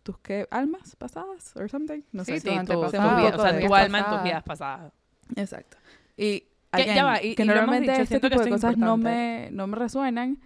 [0.02, 0.48] ¿Tus qué?
[0.50, 1.54] ¿Almas pasadas?
[1.56, 2.00] ¿Or something?
[2.12, 2.40] No Sí, sé.
[2.40, 4.92] tus Sí, tu, tu antepasados, vida, o sea, tu alma en tus vidas pasadas.
[5.36, 5.76] Exacto.
[6.16, 8.96] Y Que- again, ya va, y- que y normalmente dicho, este tipo de cosas no
[8.96, 10.38] me, no me resuenan.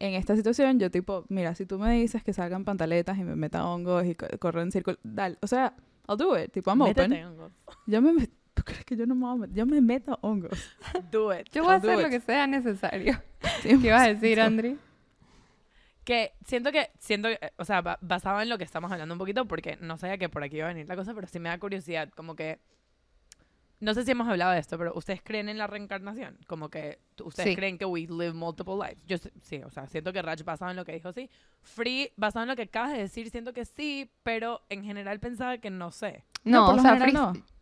[0.00, 3.36] En esta situación, yo tipo, mira, si tú me dices que salgan pantaletas y me
[3.36, 5.38] meta hongos y co- correr en círculo, dale.
[5.42, 5.74] O sea,
[6.08, 6.50] I'll do it.
[6.52, 7.10] Tipo, I'm open.
[7.10, 7.52] Métete hongos.
[7.86, 10.18] Yo me, met- ¿Tú crees que yo no me voy a met- Yo me meto
[10.20, 10.58] hongos.
[11.12, 11.48] Do it.
[11.52, 13.22] Yo voy a I'll do hacer lo que sea necesario.
[13.62, 14.76] Sí, ¿Qué ibas a decir, Andri?
[16.04, 19.18] Que siento que, siento que, o sea, ba- basado en lo que estamos hablando un
[19.18, 21.50] poquito, porque no sabía que por aquí iba a venir la cosa, pero sí me
[21.50, 22.58] da curiosidad, como que,
[23.80, 26.36] no sé si hemos hablado de esto, pero ¿ustedes creen en la reencarnación?
[26.46, 27.56] Como que, ¿ustedes Sí.
[27.56, 28.98] creen que we live multiple lives?
[29.06, 31.30] Yo sí, o sea, siento que Raj basado en lo que dijo, sí.
[31.62, 35.58] Free, basado en lo que acabas de decir, siento que sí, pero en general pensaba
[35.58, 36.24] que no sé.
[36.44, 37.58] No, por o lo sea, general Fris- no.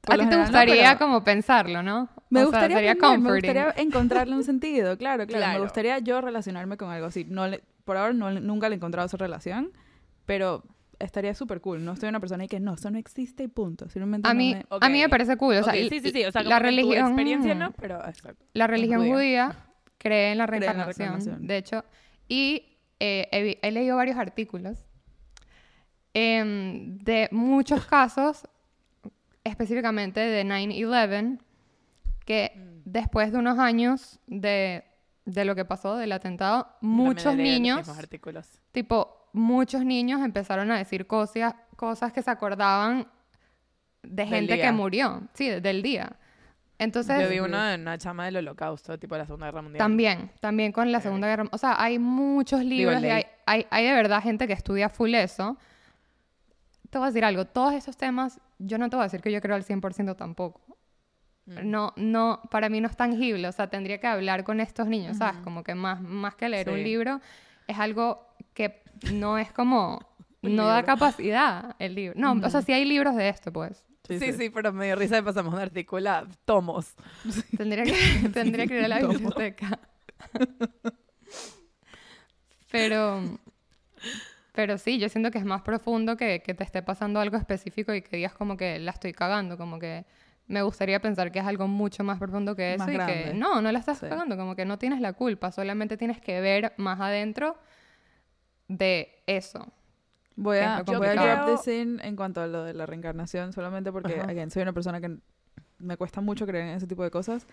[0.00, 2.08] Por a ti te general no, gustaría pero- como pensarlo, ¿no?
[2.30, 5.58] Me O sea, gustaría, sería aprender, me gustaría encontrarle un sentido, claro, claro, Claro.
[5.58, 7.24] Me gustaría yo relacionarme con algo así.
[7.24, 9.72] No le- por ahora no, nunca le he encontrado esa relación,
[10.26, 10.62] pero
[10.98, 11.84] estaría súper cool.
[11.84, 13.88] No estoy una persona y que no, eso no existe y punto.
[13.88, 15.56] Simplemente A no mí, me- a mí me parece cool.
[15.56, 18.44] O sea, Ok, y- sí, sí, sí, o sea, la religión, experiencia no, pero exacto.
[18.52, 19.14] la religión judía.
[19.46, 19.66] judía
[19.98, 21.84] cree en la reencarnación, de hecho,
[22.28, 24.84] y eh, he, he leído varios artículos
[26.14, 28.42] em, de muchos casos,
[29.42, 31.38] específicamente de 9/11,
[32.24, 32.80] que Mm.
[32.84, 34.84] después de unos años de,
[35.24, 38.46] de lo que pasó del atentado, muchos los niños artículos.
[38.72, 43.06] tipo, muchos niños empezaron a decir cosas, cosas que se acordaban
[44.02, 46.16] de gente que murió, sí, de- del día.
[46.78, 49.78] Entonces, Yo vi una de una chama del holocausto, tipo de la Segunda Guerra Mundial.
[49.78, 51.02] también, también con la Heavy.
[51.04, 53.10] Segunda Guerra, o sea, hay muchos libros y leí.
[53.10, 55.56] hay, hay, hay de verdad gente que estudia full eso.
[56.90, 59.32] Te voy a decir algo, todos esos temas, yo no te voy a decir que
[59.32, 60.60] yo creo al 100% tampoco.
[61.46, 61.70] Mm.
[61.70, 65.16] No, no, para mí no es tangible, o sea, tendría que hablar con estos niños,
[65.16, 65.36] ¿sabes?
[65.36, 65.44] Ujú.
[65.44, 66.72] Como que más, más que leer Sí.
[66.72, 67.20] un libro,
[67.66, 70.00] es algo que no es como,
[70.42, 72.18] no da capacidad el libro.
[72.18, 72.66] No, o sea, Ujú.
[72.66, 73.84] sí hay libros de esto, pues.
[74.06, 76.94] Sí, sí, pero me dio risa de pasamos de artículo a tomos.
[77.56, 79.12] Tendría que, tendría que ir a la Tomo.
[79.14, 79.78] biblioteca.
[82.70, 83.38] Pero,
[84.52, 87.94] pero sí, yo siento que es más profundo que, que te esté pasando algo específico
[87.94, 90.04] y que digas como que la estoy cagando, como que
[90.48, 93.34] me gustaría pensar que es algo mucho más profundo que eso Más y que grande.
[93.34, 94.06] no, no la estás Sí.
[94.08, 97.56] cagando, como que no tienes la culpa, solamente tienes que ver más adentro
[98.68, 99.72] de eso.
[100.36, 102.86] Voy es a, lo voy a grab this in en cuanto a lo de la
[102.86, 104.30] reencarnación, solamente porque, Ajá.
[104.30, 105.16] again, soy una persona que
[105.78, 107.46] me cuesta mucho creer en ese tipo de cosas.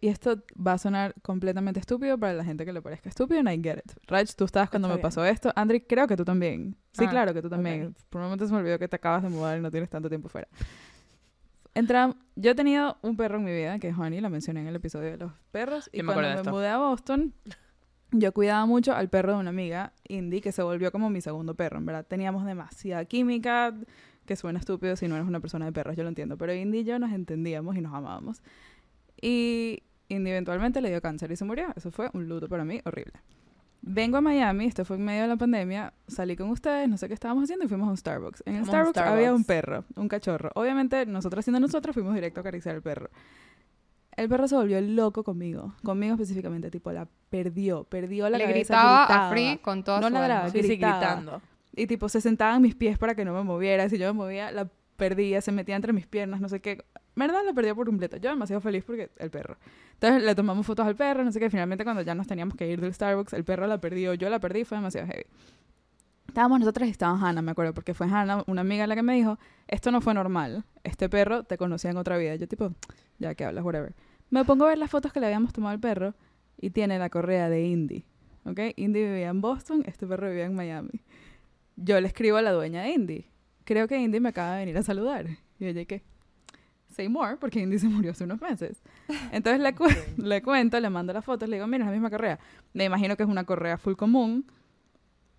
[0.00, 3.48] Y esto va a sonar completamente estúpido para la gente que le parezca estúpido, and
[3.50, 3.92] I get it.
[4.06, 5.02] Rach, tú estabas cuando Está me bien.
[5.02, 5.52] pasó esto.
[5.54, 6.76] Andri, creo que tú también.
[6.92, 7.94] Sí, Ah, claro que tú también.
[8.10, 10.08] Por un momento se me olvidó que te acabas de mudar y no tienes tanto
[10.08, 10.48] tiempo fuera.
[11.74, 14.68] Entra, yo he tenido un perro en mi vida, que es Honey, la mencioné en
[14.68, 15.90] el episodio de los perros.
[15.92, 16.50] Y me cuando me esto.
[16.50, 17.32] mudé a Boston,
[18.10, 21.54] yo cuidaba mucho al perro de una amiga, Indy, que se volvió como mi segundo
[21.54, 22.06] perro, en verdad.
[22.06, 23.74] Teníamos demasiada química,
[24.26, 26.78] que suena estúpido si no eres una persona de perros, yo lo entiendo, pero Indy
[26.78, 28.42] y yo nos entendíamos y nos amábamos.
[29.20, 31.68] Y Indy eventualmente le dio cáncer y se murió.
[31.76, 33.14] Eso fue un luto para mí horrible.
[33.86, 37.06] Vengo a Miami, esto fue en medio de la pandemia, salí con ustedes, no sé
[37.06, 38.42] qué estábamos haciendo y fuimos a un Starbucks.
[38.46, 39.46] En el un Starbucks, había un Starbucks.
[39.46, 40.50] perro, un cachorro.
[40.54, 43.10] Obviamente, nosotros haciendo nosotros fuimos directo a acariciar al perro.
[44.16, 48.58] El perro se volvió loco conmigo, conmigo específicamente, tipo la perdió, perdió la Le cabeza,
[48.74, 49.28] gritaba, gritaba.
[49.28, 50.48] a Free con toda No su ladraba.
[50.50, 50.98] Sí, sí, gritaba.
[50.98, 51.42] gritando.
[51.76, 53.88] Y tipo, se sentaba en mis pies para que no me moviera.
[53.88, 56.84] Si yo me movía, la perdía, se metía entre mis piernas, no sé qué.
[57.16, 57.40] ¿Verdad?
[57.44, 58.16] La perdía por completo.
[58.16, 59.56] Yo demasiado feliz porque el perro.
[59.94, 61.50] Entonces le tomamos fotos al perro, no sé qué.
[61.50, 64.38] Finalmente, cuando ya nos teníamos que ir del Starbucks, el perro la perdió, yo la
[64.38, 65.24] perdí, fue demasiado heavy.
[66.34, 69.14] Estábamos nosotras y estaba Hannah, me acuerdo, porque fue Hannah, una amiga la que me
[69.14, 72.34] dijo, esto no fue normal, este perro te conocía en otra vida.
[72.34, 72.72] Yo tipo,
[73.20, 73.94] ya que hablas, whatever.
[74.30, 76.16] Me pongo a ver las fotos que le habíamos tomado al perro
[76.60, 78.04] y tiene la correa de Indy,
[78.46, 78.58] ¿ok?
[78.74, 81.02] Indy vivía en Boston, este perro vivía en Miami.
[81.76, 83.26] Yo le escribo a la dueña de Indy,
[83.62, 85.28] creo que Indy me acaba de venir a saludar.
[85.60, 86.02] Y ella, ¿qué?
[86.88, 88.82] Say more, porque Indy se murió hace unos meses.
[89.30, 92.10] Entonces le, cu- le cuento, le mando las fotos, le digo, mira, es la misma
[92.10, 92.40] correa.
[92.72, 94.44] Me imagino que es una correa full común,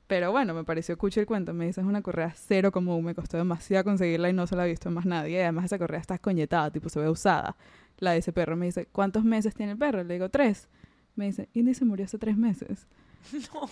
[0.08, 1.54] pero bueno, me pareció cucho el cuento.
[1.54, 4.64] Me dice, es una correa cero común, me costó demasiado conseguirla y no se la
[4.64, 5.38] ha visto más nadie.
[5.38, 7.56] Y además esa correa está escoñetada, tipo, se ve usada.
[7.98, 10.04] La de ese perro me dice, ¿cuántos meses tiene el perro?
[10.04, 10.68] Le digo, tres.
[11.16, 12.88] Me dice, Indy se murió hace tres meses.
[13.54, 13.68] No.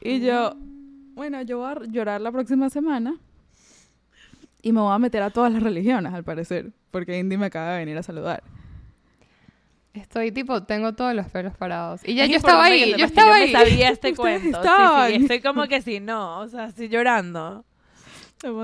[0.00, 0.56] Y yo,
[1.14, 3.16] bueno, yo voy a llorar la próxima semana
[4.62, 7.70] y me voy a meter a todas las religiones, al parecer, porque Indy me acaba
[7.70, 8.42] de venir a saludar.
[9.96, 12.00] Estoy tipo, tengo todos los pelos parados.
[12.06, 13.52] Y ya Es yo estaba ahí, yo estaba me ahí.
[13.52, 14.42] sabía este cuento.
[14.62, 15.08] Sí, estaban.
[15.10, 17.64] sí, estoy como que sí, no, o sea, estoy llorando.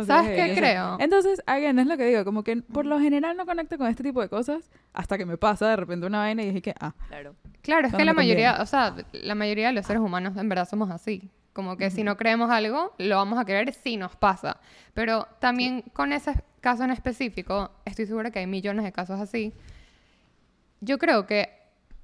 [0.07, 0.97] ¿Sabes qué yo creo?
[1.01, 4.03] Entonces, again, es lo que digo, como que por lo general no conecto con este
[4.03, 6.93] tipo de cosas hasta que me pasa de repente una vaina y dije que, ah,
[7.09, 7.35] Claro.
[7.63, 8.43] Claro, es que la me conviene.
[8.43, 11.31] mayoría, o sea, la mayoría de los seres humanos en verdad somos así.
[11.55, 14.59] Como que si no creemos algo, lo vamos a creer si nos pasa.
[14.95, 19.53] Pero también con ese caso en específico, estoy segura que hay millones de casos así.
[20.85, 21.49] Yo creo que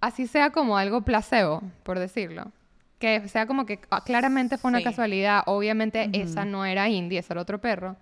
[0.00, 2.52] así sea como algo placebo, por decirlo.
[2.98, 4.84] Que sea como que ah, claramente fue una Sí.
[4.84, 5.42] casualidad.
[5.46, 6.20] Obviamente Ujú.
[6.22, 7.96] esa no era Indy, ese era otro perro.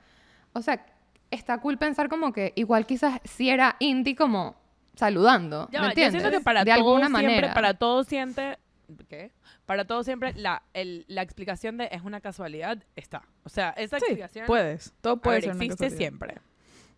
[0.53, 0.87] O sea,
[1.31, 4.55] está cool pensar como que igual quizás si era Indy como
[4.95, 5.69] saludando.
[5.71, 6.23] Ya, ¿Me va, yo entiendes?
[6.23, 7.55] siento que para de todo alguna siempre, manera.
[7.55, 8.59] para todo siempre,
[9.09, 9.33] ¿qué?
[9.67, 13.23] Para todo siempre la, el- la explicación de es una casualidad está.
[13.45, 14.95] O sea, esa sí, explicación puedes.
[15.01, 15.99] Todo puede ver, ser una existe casualidad.
[15.99, 16.35] siempre.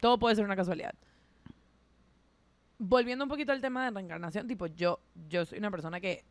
[0.01, 0.95] Todo puede ser una casualidad.
[2.79, 6.25] Volviendo un poquito al tema de reencarnación, tipo, yo, yo soy una persona que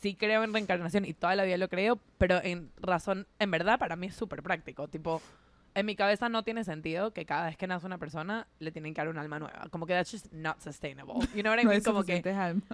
[0.00, 3.78] sí creo en reencarnación y toda la vida lo creo, pero en razón, en verdad,
[3.78, 4.86] para mí es súper práctico.
[4.86, 5.20] Tipo,
[5.74, 8.94] en mi cabeza no tiene sentido que cada vez que nace una persona le tienen
[8.94, 9.66] que dar un alma nueva.
[9.70, 11.14] Como que that's just not sustainable.
[11.34, 11.78] You know what I No mean?
[11.78, 12.64] hay como que, almas.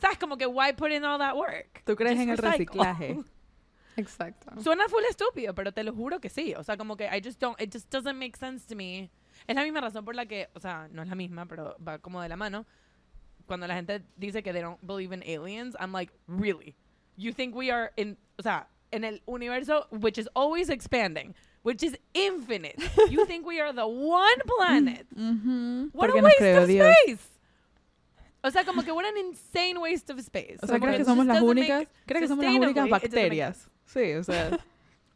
[0.00, 0.18] ¿sabes?
[0.18, 1.84] Como que why put in all that work?
[1.84, 2.64] ¿Tú crees Just en el recycle.
[2.64, 3.18] reciclaje?
[3.96, 4.60] Exacto.
[4.60, 6.52] Suena full estúpido, pero te lo juro que sí.
[6.56, 9.08] O sea, como que I just don't, it just doesn't make sense to me.
[9.46, 11.98] Es la misma razón por la que, o sea, no es la misma, pero va
[11.98, 12.64] como de la mano.
[13.46, 16.74] Cuando la gente dice que they don't believe in aliens, I'm like, really?
[17.16, 21.82] You think we are in, o sea, en el universo, which is always expanding, which
[21.82, 22.76] is infinite.
[23.10, 25.06] You think we are the one planet?
[25.14, 26.94] Ujú, What a waste of Dios.
[27.04, 27.28] space.
[28.42, 30.58] O sea, como que what an insane waste of space.
[30.62, 31.86] O sea, ¿crees que somos las únicas?
[32.06, 33.68] ¿Crees que somos las únicas bacterias?
[33.86, 34.50] Sí, o sea,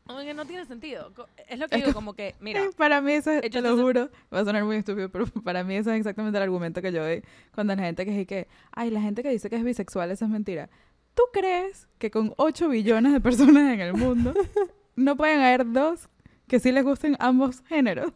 [0.08, 1.12] Como que no tiene sentido.
[1.48, 4.08] Es lo que Es digo, como que, mira, para mí eso, it te lo juro,
[4.32, 7.02] va a sonar muy estúpido, pero para mí eso es exactamente el argumento que yo
[7.02, 7.22] doy
[7.54, 10.24] cuando la gente que dice que, ay, la gente que dice que es bisexual, eso
[10.24, 10.70] es mentira.
[11.12, 14.32] ¿Tú crees que con 8 billones de personas en el mundo
[14.96, 16.08] no pueden haber dos
[16.46, 18.12] que sí les gusten ambos géneros?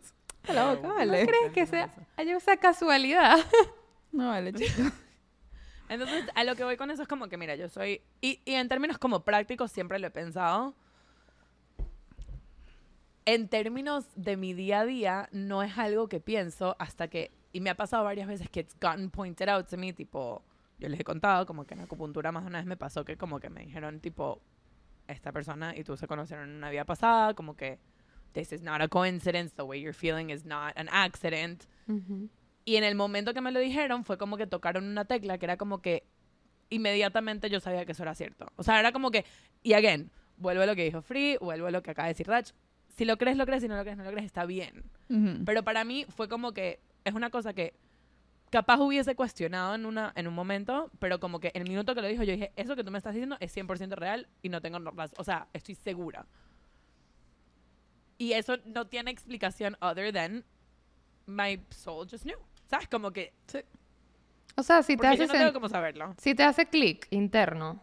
[0.48, 1.26] A la boca, No vale.
[1.26, 3.36] ¿Crees que sea, haya esa casualidad?
[4.12, 4.92] No vale, chicos.
[5.90, 8.00] Entonces, a lo que voy con eso es como que, mira, yo soy.
[8.22, 10.74] Y, y en términos como prácticos, siempre lo he pensado.
[13.24, 17.30] En términos de mi día a día, no es algo que pienso hasta que.
[17.52, 20.42] Y me ha pasado varias veces que it's gotten pointed out to me, tipo.
[20.78, 23.16] Yo les he contado, como que en acupuntura más de una vez me pasó que,
[23.16, 24.40] como que me dijeron, tipo,
[25.06, 27.78] esta persona y tú se conocieron en una vida pasada, como que.
[28.32, 31.64] This is not a coincidence, the way you're feeling is not an accident.
[32.64, 35.44] Y en el momento que me lo dijeron, fue como que tocaron una tecla que
[35.44, 36.04] era como que
[36.70, 38.46] inmediatamente yo sabía que eso era cierto.
[38.56, 39.26] O sea, era como que,
[39.62, 42.26] y again, vuelvo a lo que dijo Free, vuelvo a lo que acaba de decir
[42.26, 42.52] Rach.
[42.96, 44.84] Si lo crees, lo crees, si no lo crees, no lo crees, está bien.
[45.08, 45.44] Ujú.
[45.44, 47.74] Pero para mí fue como que es una cosa que
[48.50, 52.08] capaz hubiese cuestionado en, una, en un momento, pero como que el minuto que lo
[52.08, 54.78] dijo, yo dije, eso que tú me estás diciendo es 100% real y no tengo
[54.78, 55.14] razón.
[55.18, 56.26] O sea, estoy segura.
[58.18, 60.44] Y eso no tiene explicación other than
[61.26, 62.38] my soul just knew.
[62.66, 62.88] ¿Sabes?
[62.88, 63.32] Como que...
[64.54, 66.14] O sea, si te hace yo no tengo cómo saberlo.
[66.18, 67.82] si te hace clic interno,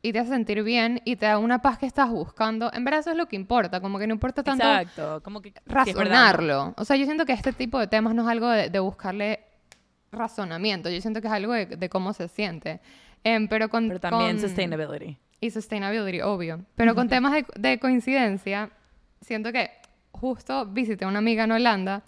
[0.00, 2.70] y te hace sentir bien y te da una paz que estás buscando.
[2.72, 5.20] En verdad eso es lo que importa, como que no importa tanto Exacto.
[5.24, 5.52] Como que...
[5.66, 6.74] razonarlo.
[6.76, 9.40] O sea, yo siento que este tipo de temas no es algo de, de buscarle
[10.12, 12.80] razonamiento, yo siento que es algo de, de cómo se siente.
[13.24, 15.16] Em, pero con, Pero también con- sustainability.
[15.40, 16.60] y sustainability, obvio.
[16.76, 18.70] Pero con temas de, de coincidencia,
[19.20, 19.70] siento que
[20.12, 22.02] justo visité a una amiga en Holanda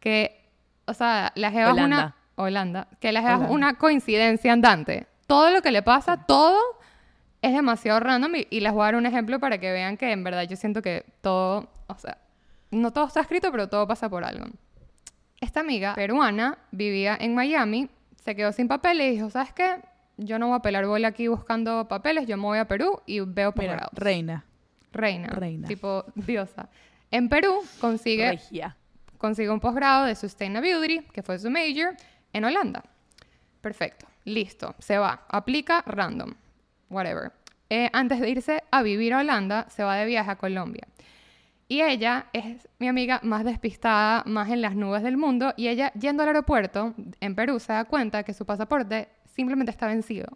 [0.00, 0.48] que,
[0.86, 2.16] o sea, la jeva es una...
[2.34, 2.88] Holanda.
[2.98, 5.06] Que la jeva es una coincidencia andante.
[5.26, 6.58] Todo lo que le pasa, todo
[7.42, 10.10] es demasiado random y, y les voy a dar un ejemplo para que vean que
[10.12, 12.18] en verdad yo siento que todo, o sea,
[12.70, 14.46] no todo está escrito, pero todo pasa por algo.
[15.40, 17.90] Esta amiga peruana vivía en Miami,
[18.24, 19.80] se quedó sin papeles y dijo, ¿sabes qué?
[20.16, 23.20] Yo no voy a pelar bola aquí buscando papeles, yo me voy a Perú y
[23.20, 23.90] veo posgrados.
[23.92, 24.44] reina.
[24.92, 25.28] Reina.
[25.28, 25.66] reina.
[25.66, 26.68] Tipo diosa.
[27.10, 28.76] En Perú consigue, Regia.
[29.18, 31.96] consigue un posgrado de Sustainability, que fue su major,
[32.32, 32.84] en Holanda.
[33.60, 34.06] Perfecto.
[34.24, 34.74] Listo.
[34.78, 35.24] Se va.
[35.28, 36.34] Aplica random.
[36.92, 37.32] Whatever.
[37.70, 40.86] Eh, antes de irse a vivir a Holanda, se va de viaje a Colombia.
[41.68, 45.54] Y ella es mi amiga más despistada, más en las nubes del mundo.
[45.56, 49.86] Y ella, yendo al aeropuerto en Perú, se da cuenta que su pasaporte simplemente está
[49.86, 50.26] vencido.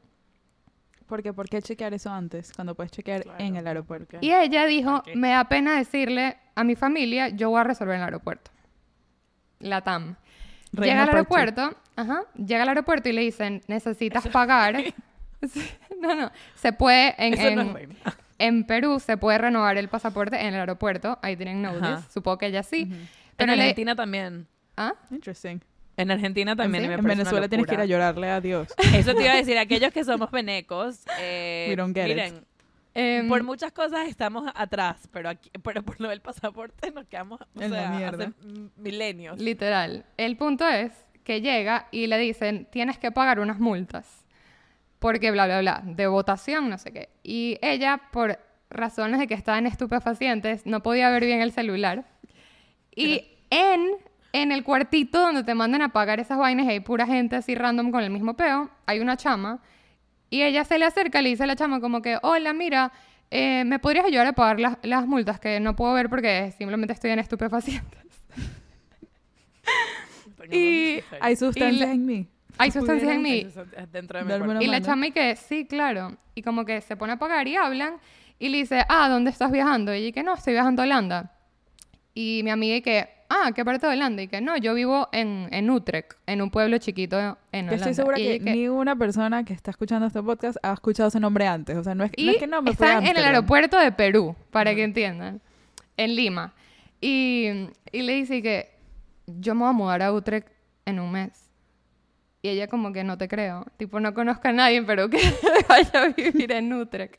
[1.06, 2.52] Porque ¿por qué chequear eso antes?
[2.54, 4.16] Cuando puedes chequear Claro, en el aeropuerto.
[4.22, 5.16] Y ella dijo, ¿Por qué?
[5.16, 8.50] me da pena decirle a mi familia, yo voy a resolver en el aeropuerto.
[9.60, 10.16] La TAM.
[10.72, 14.76] Reina llega al aeropuerto, ajá, llega al aeropuerto y le dicen, necesitas pagar.
[16.00, 17.94] No, no, se puede, en, Eso no en- es reina.
[18.38, 22.02] en Perú se puede renovar el pasaporte en el aeropuerto, ahí tienen notice, Ajá.
[22.12, 22.82] supongo que ella sí.
[22.82, 24.46] En Pero le- Argentina también.
[24.76, 24.94] ¿Ah?
[25.10, 25.58] Interesting.
[25.96, 26.84] En Argentina también.
[26.84, 26.88] sí?
[26.88, 28.68] me En Venezuela tienes que ir a llorarle a Dios.
[28.94, 32.14] Eso te iba a decir, aquellos que somos venecos, eh, We don't get it.
[32.14, 32.46] miren,
[32.98, 37.42] Em, por muchas cosas estamos atrás, pero aquí, pero por lo del pasaporte nos quedamos
[37.42, 38.24] o En la sea, mierda.
[38.24, 38.34] hace
[38.76, 39.38] milenios.
[39.38, 40.06] Literal.
[40.16, 44.24] El punto es que llega y le dicen, tienes que pagar unas multas.
[44.98, 47.08] Porque bla, bla, bla, de votación, no sé qué.
[47.22, 48.38] Y ella, por
[48.70, 52.04] razones de que estaba en estupefacientes, no podía ver bien el celular.
[52.94, 53.90] Y en,
[54.32, 57.90] en el cuartito donde te mandan a pagar esas vainas, hay pura gente así random
[57.90, 59.60] con el mismo peo, hay una chama.
[60.30, 62.90] Y ella se le acerca le dice a la chama como que, hola, mira,
[63.30, 66.94] eh, ¿me podrías ayudar a pagar las, las multas que no puedo ver porque simplemente
[66.94, 68.00] estoy en estupefacientes?
[70.52, 72.28] Y Hay sustancias la- en mí.
[72.58, 73.46] Hay sustancias en mí.
[73.92, 74.62] Dentro de mi cuerpo.
[74.62, 76.16] Y la chama y que, sí, claro.
[76.34, 77.94] Y como que se pone a pagar y hablan.
[78.38, 79.94] Y le dice, ah, ¿dónde estás viajando?
[79.94, 81.32] Y ella que no, estoy viajando a Holanda.
[82.12, 84.22] Y mi amiga y que, ah, ¿qué parte de Holanda?
[84.22, 87.70] Y que no, yo vivo en, en Utrecht, en un pueblo chiquito en Holanda.
[87.70, 90.72] Yo estoy segura Y que, ella ni una persona que está escuchando este podcast ha
[90.74, 91.76] escuchado ese nombre antes.
[91.76, 93.92] O sea, no es, Y no es que no me están en el aeropuerto de
[93.92, 95.40] Perú, para que entiendan,
[95.96, 96.52] en Lima.
[97.00, 98.70] Y, y le dice que
[99.26, 100.48] yo me voy a mudar a Utrecht
[100.84, 101.45] en un mes.
[102.46, 103.66] Y ella como que no te creo.
[103.76, 105.18] Tipo, no conozco a nadie en Perú que
[105.68, 107.16] vaya a vivir en Utrecht.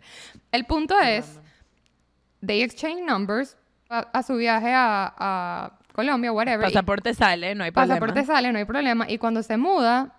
[0.51, 1.39] El punto es,
[2.45, 3.57] they exchange numbers
[3.89, 6.61] a, a su viaje a, a Colombia, whatever.
[6.69, 7.95] y- Pasaporte sale, no hay problema.
[7.99, 9.05] pasaporte sale, no hay problema.
[9.09, 10.15] Y cuando se muda,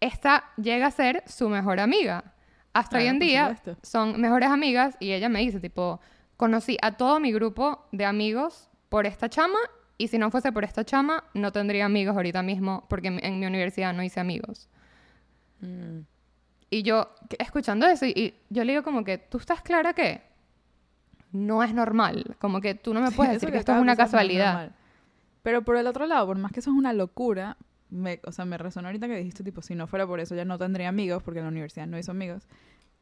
[0.00, 2.24] esta llega a ser su mejor amiga.
[2.72, 3.76] Hasta hoy en por día supuesto.
[3.86, 6.00] son mejores amigas y ella me dice, tipo,
[6.36, 9.58] conocí a todo mi grupo de amigos por esta chama
[10.00, 13.44] y si no fuese por esta chama, no tendría amigos ahorita mismo porque en, mi
[13.44, 14.70] universidad no hice amigos.
[15.60, 15.98] Mm.
[16.70, 20.22] Y yo, escuchando eso, y, yo le digo como que, ¿tú estás clara que
[21.32, 22.34] no es normal?
[22.38, 24.70] Como que tú no me puedes decir que esto es una no es casualidad.
[25.42, 27.58] Pero por el otro lado, por más que eso es una locura,
[27.90, 30.46] me, o sea, me resonó ahorita que dijiste, tipo, si no fuera por eso, ya
[30.46, 32.48] no tendría amigos, porque en la universidad no hizo amigos.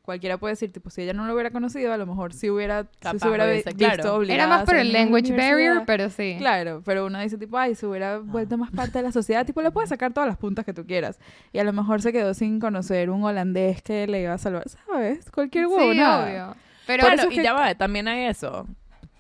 [0.08, 2.86] Cualquiera puede decir, tipo, si ella no lo hubiera conocido, a lo mejor sí hubiera,
[2.98, 4.14] Capaz se hubiera visto claro.
[4.14, 6.36] obligada Era más por el language barrier, pero sí.
[6.38, 9.60] Claro, pero uno dice tipo, ay, se hubiera vuelto más parte de la sociedad, tipo,
[9.60, 11.18] le puedes sacar todas las puntas que tú quieras.
[11.52, 14.64] Y a lo mejor se quedó sin conocer un holandés que le iba a salvar,
[14.70, 15.30] ¿sabes?
[15.30, 16.24] Cualquier huevo, Sí, nada.
[16.24, 16.56] obvio.
[16.86, 18.66] Pero Claro, eso es y que- ya va, también hay eso.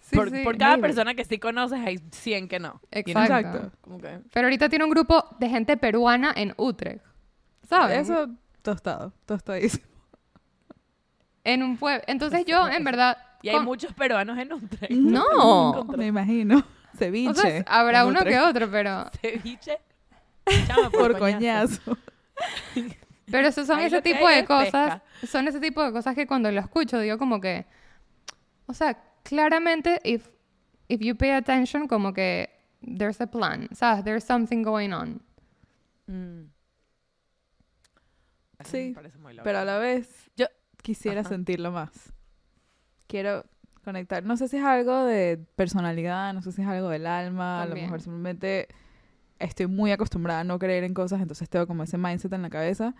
[0.00, 0.40] Sí, por, sí.
[0.42, 0.88] por cada maybe.
[0.88, 2.80] persona que sí conoces hay 100 que no.
[2.90, 3.34] Exacto.
[3.58, 3.70] Exacto.
[4.00, 7.04] que- Pero ahorita tiene un grupo de gente peruana en Utrecht.
[7.68, 8.08] ¿Sabes?
[8.08, 8.30] Eso,
[8.62, 9.84] tostado, tostadísimo.
[11.48, 12.02] En un pueblo.
[12.06, 13.16] Entonces yo, en verdad.
[13.42, 14.92] Y hay con- muchos peruanos en Utrecht.
[14.92, 15.84] No.
[15.96, 16.64] Me imagino.
[16.96, 17.30] Ceviche.
[17.30, 19.10] O sea, habrá uno que otro, pero.
[19.20, 19.78] Ceviche.
[20.66, 21.96] Chama, Por coñazo.
[23.30, 25.02] Pero esos son Ahí ese tipo de cosas.
[25.28, 27.66] Son ese tipo de cosas que cuando lo escucho digo como que.
[28.66, 30.28] O sea, claramente, if,
[30.88, 32.48] if you pay attention, como que.
[32.80, 33.68] There's a plan.
[33.72, 34.04] ¿Sabes?
[34.04, 35.20] There's something going on.
[36.06, 36.50] Mm.
[38.64, 38.94] Sí.
[39.44, 40.46] Pero a la vez, Yo-
[40.82, 41.30] quisiera Ajá.
[41.30, 42.12] sentirlo más.
[43.06, 43.44] Quiero
[43.84, 44.24] conectar.
[44.24, 47.64] No sé si es algo de personalidad, no sé si es algo del alma, a
[47.64, 47.86] lo También.
[47.86, 48.68] mejor simplemente
[49.38, 52.50] estoy muy acostumbrada a no creer en cosas, entonces tengo como ese mindset en la
[52.50, 52.94] cabeza.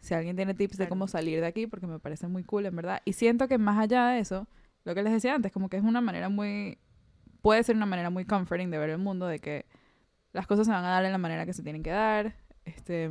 [0.00, 0.88] Si alguien tiene tips de Claro.
[0.90, 3.00] cómo salir de aquí, porque me parece muy cool, en verdad.
[3.04, 4.46] Y siento que más allá de eso,
[4.84, 6.78] lo que les decía antes, como que es una manera muy...
[7.42, 9.66] Puede ser una manera muy comforting de ver el mundo, de que
[10.32, 12.34] las cosas se van a dar en la manera que se tienen que dar.
[12.64, 13.10] Este...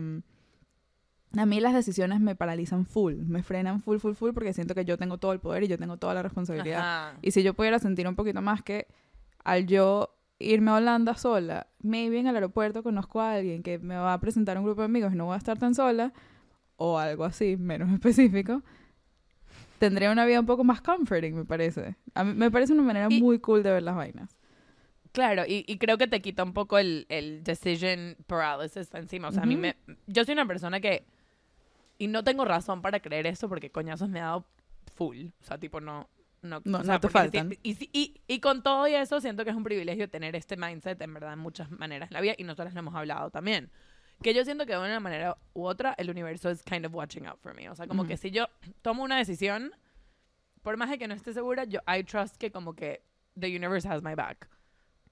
[1.36, 4.86] A mí las decisiones me paralizan full, me frenan full, full, full, porque siento que
[4.86, 6.80] yo tengo todo el poder y yo tengo toda la responsabilidad.
[6.80, 7.17] Ajá.
[7.22, 8.88] Y si yo pudiera sentir un poquito más que
[9.43, 13.96] al yo irme a Holanda sola, maybe en el aeropuerto conozco a alguien que me
[13.96, 16.13] va a presentar a un grupo de amigos y no voy a estar tan sola,
[16.76, 18.62] o algo así, menos específico,
[19.80, 21.96] tendría una vida un poco más comforting, me parece.
[22.13, 24.38] A mí me parece una manera Y- muy cool de ver las vainas.
[25.12, 29.28] Claro, y, y creo que te quita un poco el, el decision paralysis encima.
[29.28, 29.76] O sea, a mí me...
[30.08, 31.06] Yo soy una persona que...
[31.98, 34.46] Y no tengo razón para creer eso porque coñazos me ha dado
[34.96, 35.28] full.
[35.42, 36.10] O sea, tipo, no...
[36.42, 37.54] No, No- o sea, no te faltan.
[37.64, 41.02] y, y, y con todo y eso, siento que es un privilegio tener este mindset,
[41.02, 42.34] en verdad, en muchas maneras en la vida.
[42.38, 43.72] Y nosotros lo hemos hablado también.
[44.22, 47.28] Que yo siento que de una manera u otra, el universo es kind of watching
[47.28, 47.70] out for me.
[47.70, 48.10] O sea, como Ujú.
[48.10, 48.48] que si yo
[48.82, 49.72] tomo una decisión,
[50.64, 53.02] por más de que no esté segura, yo I trust que como que
[53.40, 54.50] the universe has my back.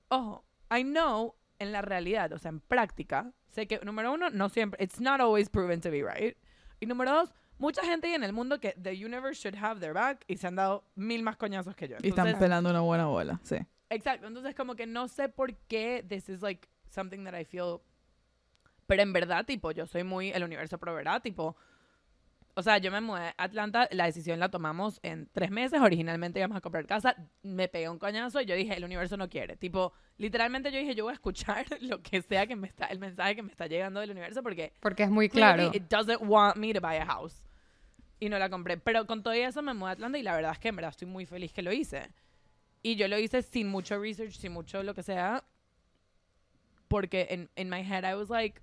[0.10, 4.50] Ojo, I know en la realidad, o sea, en práctica, sé que número uno, no
[4.50, 6.36] siempre, it's not always proven to be right.
[6.82, 10.26] Y número dos, mucha gente en el mundo que the universe should have their back
[10.28, 11.96] y se han dado mil más coñazos que yo.
[12.02, 13.58] Y están Entonces, pelando una buena bola, sí.
[13.90, 17.82] Exacto, entonces como que no sé por qué this is like something that I feel
[18.92, 21.56] pero en verdad, tipo, yo soy muy el universo proveerá, tipo,
[22.56, 26.40] o sea, yo me mudé a Atlanta, la decisión la tomamos en tres meses, originalmente
[26.40, 29.56] íbamos a comprar casa, me pegué un coñazo y yo dije, el universo no quiere,
[29.58, 33.00] tipo, literalmente yo dije, yo voy a escuchar lo que sea que me está, el
[33.00, 35.72] mensaje que me está llegando del universo porque Porque es muy claro.
[35.74, 37.44] it doesn't want me to buy a house.
[38.20, 38.78] Y no la compré.
[38.78, 40.92] Pero con todo eso me mudé a Atlanta y la verdad es que en verdad
[40.92, 42.12] estoy muy feliz que lo hice.
[42.84, 45.44] Y yo lo hice sin mucho research, sin mucho lo que sea.
[46.88, 48.62] Porque en in my head I was like,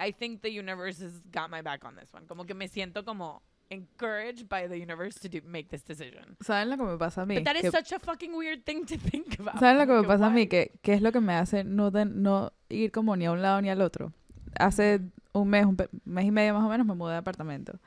[0.00, 2.26] I think the universe has got my back on this one.
[2.26, 6.36] Como que me siento como encouraged by the universe to do, make this decision.
[6.40, 7.36] ¿Saben lo que me pasa a mí?
[7.36, 9.60] But that is such a fucking weird thing to think about.
[9.60, 10.48] ¿Saben lo que me pasa a mí?
[10.48, 13.42] Que, que es lo que me hace no, ten- no ir como ni a un
[13.42, 14.12] lado ni al otro.
[14.58, 15.00] Hace
[15.32, 17.78] un mes, un mes y medio más o menos, me mudé de apartamento.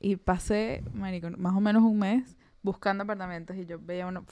[0.00, 4.24] Y pasé, marico, más o menos un mes buscando apartamentos y yo veía uno,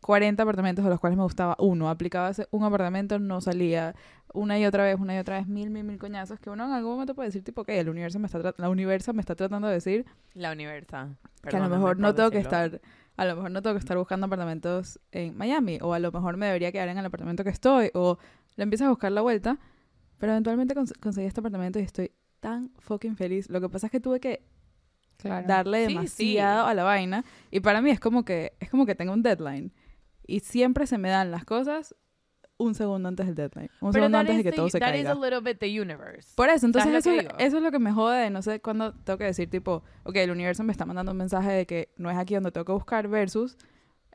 [0.00, 1.88] 40 apartamentos de los cuales me gustaba uno.
[1.90, 3.94] Aplicaba un apartamento, no salía
[4.32, 6.72] una y otra vez, una y otra vez, mil, mil, mil coñazos que uno en
[6.72, 9.34] algún momento puede decir, tipo, ok, el universo me está tra- la universo me está
[9.34, 11.08] tratando de decir La universa.
[11.48, 12.80] que a lo mejor no tengo que estar
[13.16, 16.36] a lo mejor no tengo que estar buscando apartamentos en Miami o a lo mejor
[16.36, 18.16] me debería quedar en el apartamento que estoy o
[18.54, 19.58] le empiezas a buscar la vuelta
[20.18, 23.90] pero eventualmente cons- conseguí este apartamento y estoy tan fucking feliz lo que pasa es
[23.90, 24.44] que tuve que
[25.16, 25.48] Claro.
[25.48, 26.70] darle Sí, demasiado sí.
[26.70, 29.72] a la vaina y para mí es como que es como que tengo un deadline
[30.28, 31.96] y siempre se me dan las cosas
[32.60, 34.68] un segundo antes del deadline un Pero segundo that antes de is que the- todo
[34.68, 36.32] se that is caiga a little bit the universe.
[36.36, 37.38] por eso, entonces ¿Sabes eso, es- digo?
[37.38, 40.16] eso es lo que me jode de no sé cuándo tengo que decir tipo, ok,
[40.16, 42.72] el universo me está mandando un mensaje de que no es aquí donde tengo que
[42.72, 43.56] buscar versus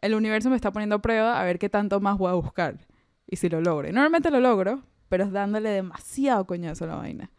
[0.01, 2.77] el universo me está poniendo a prueba a ver qué tanto más voy a buscar
[3.27, 3.87] y si lo logro.
[3.87, 7.31] Y Normalmente lo logro, pero es dándole demasiado coñazo a la vaina.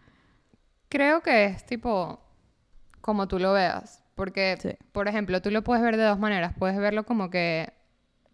[0.89, 2.21] Creo que es tipo
[3.03, 4.03] como tú lo veas.
[4.15, 4.71] Porque, Sí.
[4.93, 6.55] por ejemplo, tú lo puedes ver de dos maneras.
[6.59, 7.73] Puedes verlo como que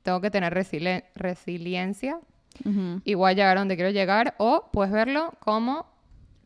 [0.02, 2.18] tengo que tener resili- resiliencia
[3.04, 4.34] y voy a llegar a donde quiero llegar.
[4.38, 5.86] O puedes verlo como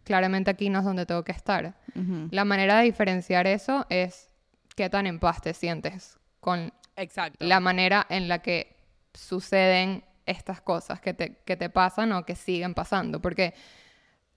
[0.04, 1.74] claramente aquí no es donde tengo que estar.
[1.96, 2.28] Ujú.
[2.30, 4.28] La manera de diferenciar eso es
[4.76, 7.44] qué tan en paz te sientes con Exacto.
[7.44, 8.76] la manera en la que
[9.14, 13.20] suceden estas cosas que te, que te pasan o que siguen pasando.
[13.20, 13.54] Porque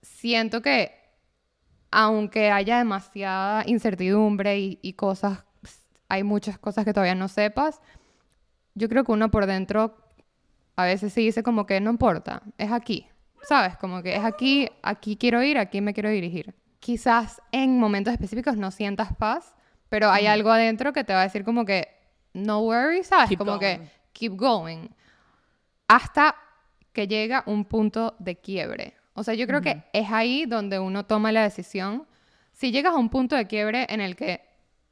[0.02, 0.92] siento que
[1.90, 5.44] aunque haya demasiada incertidumbre y, y cosas,
[6.08, 7.80] hay muchas cosas que todavía no sepas,
[8.78, 9.96] yo creo que uno por dentro
[10.76, 13.06] a veces sí dice como que no importa, es aquí,
[13.42, 13.76] ¿sabes?
[13.76, 16.54] Como que es aquí, aquí quiero ir, aquí me quiero dirigir.
[16.78, 19.56] Quizás en momentos específicos no sientas paz,
[19.88, 21.88] pero hay algo adentro que te va a decir como que
[22.32, 23.28] no worry, ¿sabes?
[23.28, 23.60] Keep como going.
[23.60, 24.88] que keep going.
[25.88, 26.36] Hasta
[26.92, 28.94] que llega un punto de quiebre.
[29.14, 32.06] O sea, yo creo que es ahí donde uno toma la decisión.
[32.52, 34.42] Si llegas a un punto de quiebre en el que,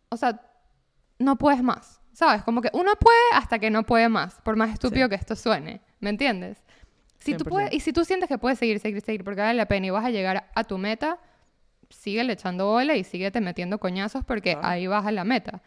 [0.09, 0.41] o sea,
[1.19, 2.43] no puedes más, ¿sabes?
[2.45, 5.11] Como que uno puede hasta que no puede más, por más estúpido Sí.
[5.11, 6.65] que esto suene, ¿me entiendes?
[7.19, 7.49] Si tú 100%.
[7.51, 9.91] puedes, y si tú sientes que puedes seguir, seguir, seguir, porque vale la pena y
[9.91, 11.19] vas a llegar a tu meta,
[11.91, 14.67] síguele echando bola y síguete metiendo coñazos porque Claro.
[14.67, 15.61] ahí vas a la meta.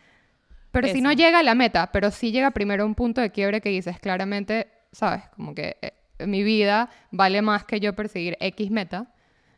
[0.72, 3.30] Pero si no llega a la meta, pero sí llega primero a un punto de
[3.32, 5.22] quiebre que dices claramente, ¿sabes?
[5.36, 5.94] Como que eh,
[6.26, 9.14] mi vida vale más que yo perseguir X meta.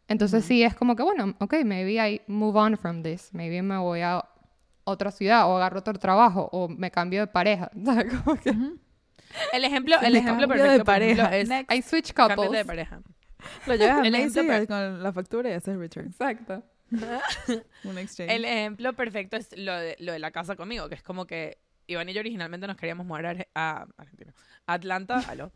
[0.09, 3.33] Entonces sí es como que, bueno, ok, maybe I move on from this.
[3.33, 4.23] Maybe me voy a
[4.91, 7.69] otra ciudad o agarro otro trabajo o me cambio de pareja.
[7.85, 8.13] ¿sabes?
[8.13, 8.49] Como que
[9.53, 11.65] El ejemplo, Sí, el ejemplo cambio de perfecto por ejemplo, pareja.
[11.69, 12.65] es I switch cámbiate de couples.
[12.65, 13.01] pareja.
[13.65, 16.07] Lo llevas a El Macy's ejemplo per- con la factura y haces return.
[16.07, 16.63] Exacto.
[17.85, 18.31] Un exchange.
[18.31, 21.57] El ejemplo perfecto es lo de, lo de la casa conmigo, que es como que
[21.87, 24.33] Iván y yo originalmente nos queríamos mudar a, Arge- a Argentina.
[24.67, 25.51] a Atlanta, aló.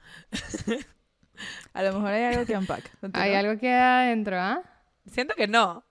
[1.74, 2.90] A lo mejor hay algo que unpack.
[3.00, 3.24] Continúa.
[3.26, 4.62] Hay algo que adentro, ¿ah?
[5.06, 5.84] Siento que no.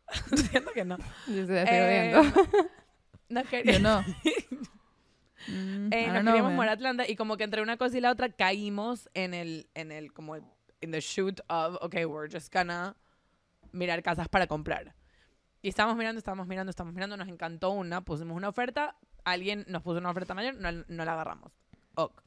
[0.51, 0.97] Siento que no.
[1.29, 2.43] Yo se estoy Eh, viendo.
[3.29, 4.05] Nos Yo no.
[5.47, 8.11] Mm, eh, nos queríamos mudar a Atlanta y como que entre una cosa y la
[8.11, 12.97] otra caímos en el, en el, como, in the shoot of, okay, we're just gonna
[13.73, 14.95] mirar casas para comprar.
[15.61, 19.83] Y estábamos mirando, estábamos mirando, estábamos mirando, nos encantó una, pusimos una oferta, alguien nos
[19.83, 21.53] puso una oferta mayor, no, no la agarramos.
[21.95, 22.23] Ok.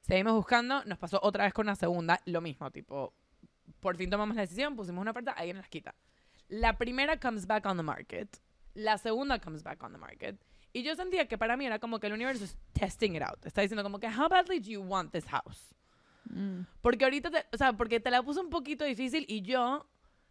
[0.00, 3.14] Seguimos buscando, nos pasó otra vez con una segunda, lo mismo, tipo,
[3.80, 5.94] por fin tomamos la decisión, pusimos una oferta, alguien nos quita.
[6.48, 8.28] La primera comes back on the market,
[8.74, 10.40] la segunda comes back on the market,
[10.72, 13.44] y yo sentía que para mí era como que el universo es testing it out.
[13.44, 15.74] Está diciendo como que, how badly do you want this house?
[16.24, 16.62] Mm.
[16.80, 19.86] Porque ahorita, te- o sea, porque te la puso un poquito difícil y yo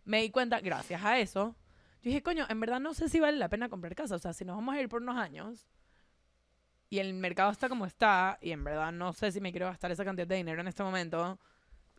[0.06, 1.56] me di cuenta, gracias a eso,
[2.02, 4.16] yo dije, coño, en verdad no sé si vale la pena comprar casa.
[4.16, 5.68] O sea, si nos vamos a ir por unos años
[6.90, 9.92] y el mercado está como está y en verdad no sé si me quiero gastar
[9.92, 11.38] esa cantidad de dinero en este momento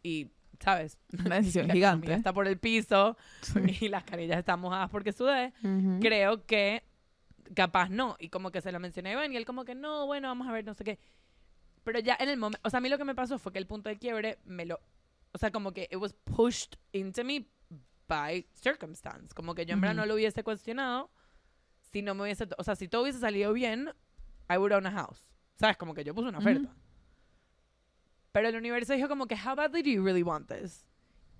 [0.02, 0.32] y,
[0.62, 0.98] ¿sabes?
[1.26, 2.12] Una decisión La gigante.
[2.14, 3.58] está por el piso Sí.
[3.82, 5.52] y las carillas están mojadas porque sudé.
[5.62, 5.98] Ujú.
[6.00, 6.82] Creo que
[7.54, 8.16] capaz no.
[8.18, 10.46] Y como que se lo mencioné a Iván y él como que no, bueno, vamos
[10.48, 10.98] a ver, no sé qué.
[11.84, 13.58] Pero ya en el momento, o sea, a mí lo que me pasó fue que
[13.58, 14.80] el punto de quiebre me lo,
[15.32, 17.44] o sea, como que it was pushed into me
[18.06, 19.34] by circumstance.
[19.34, 20.02] Como que yo en verdad Ujú.
[20.02, 21.10] no lo hubiese cuestionado
[21.90, 23.90] si no me hubiese, o sea, si todo hubiese salido bien,
[24.48, 25.28] I would own a house.
[25.56, 25.76] ¿Sabes?
[25.76, 26.72] Como que yo puse una oferta.
[28.32, 30.86] Pero el universo dijo como que, how badly do you really want this?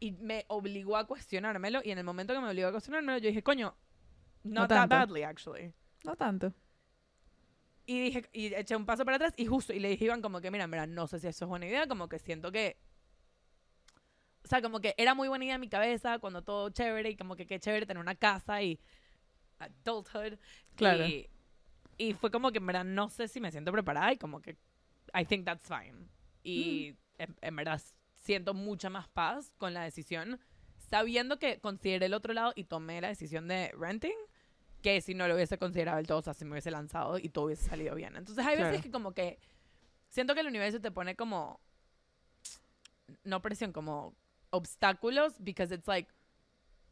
[0.00, 3.28] Y me obligó a cuestionármelo y en el momento que me obligó a cuestionármelo, yo
[3.28, 3.74] dije, coño,
[4.44, 4.96] No not that tanto.
[4.96, 5.72] badly, actually.
[6.04, 6.52] No tanto.
[7.86, 10.22] Y dije, y eché un paso para atrás y justo, y le dije a Iván
[10.22, 12.76] como que, mira, mira, no sé si eso es buena idea, como que siento que,
[14.44, 17.16] o sea, como que era muy buena idea en mi cabeza cuando todo chévere y
[17.16, 18.78] como que qué chévere tener una casa y
[19.58, 20.38] adulthood.
[20.76, 21.06] Claro.
[21.06, 21.28] Y,
[21.96, 24.56] y fue como que, en verdad, no sé si me siento preparada y como que,
[25.14, 26.08] I think that's fine.
[26.42, 27.80] Y en, en verdad
[28.16, 30.38] siento mucha más paz con la decisión,
[30.90, 34.16] sabiendo que consideré el otro lado y tomé la decisión de renting,
[34.82, 37.28] que si no lo hubiese considerado del todo, o sea, si me hubiese lanzado y
[37.28, 38.16] todo hubiese salido bien.
[38.16, 38.82] Entonces hay veces Claro.
[38.82, 39.38] que como que
[40.08, 41.60] siento que el universo te pone como,
[43.24, 44.14] no presión, como
[44.50, 46.10] obstáculos, because it's like,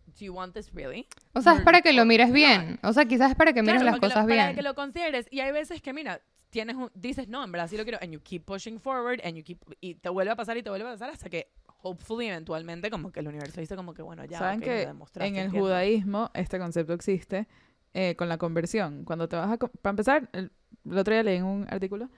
[0.06, 1.06] do you want this really?
[1.34, 2.78] O sea, es para que lo mires bien.
[2.82, 4.56] O sea, quizás es para que mires Claro, las que lo- cosas Para bien.
[4.56, 5.26] que lo consideres.
[5.30, 6.20] Y hay veces que, mira,
[6.50, 9.36] tienes un, dices, no, en verdad sí lo quiero, and you keep pushing forward, and
[9.36, 11.48] you keep, y te vuelve a pasar y te vuelve a pasar hasta que,
[11.82, 15.26] hopefully, eventualmente, como que el universo dice como que, bueno, ya, Saben que en el
[15.46, 15.50] entiendo.
[15.60, 17.46] judaísmo este concepto existe
[17.94, 19.04] eh, con la conversión.
[19.04, 19.56] Cuando te vas a...
[19.56, 20.52] Para empezar, el,
[20.84, 22.08] el otro día leí en un artículo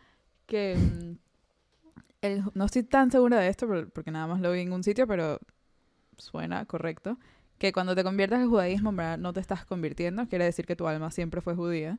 [0.47, 0.77] que...
[0.77, 1.17] mm,
[2.23, 4.83] el- no estoy tan segura de esto por- porque nada más lo vi en un
[4.83, 5.39] sitio, pero
[6.17, 7.19] suena correcto.
[7.59, 10.27] Que cuando te conviertes al judaísmo, en verdad, no te estás convirtiendo.
[10.29, 11.99] Quiere decir que tu alma siempre fue judía,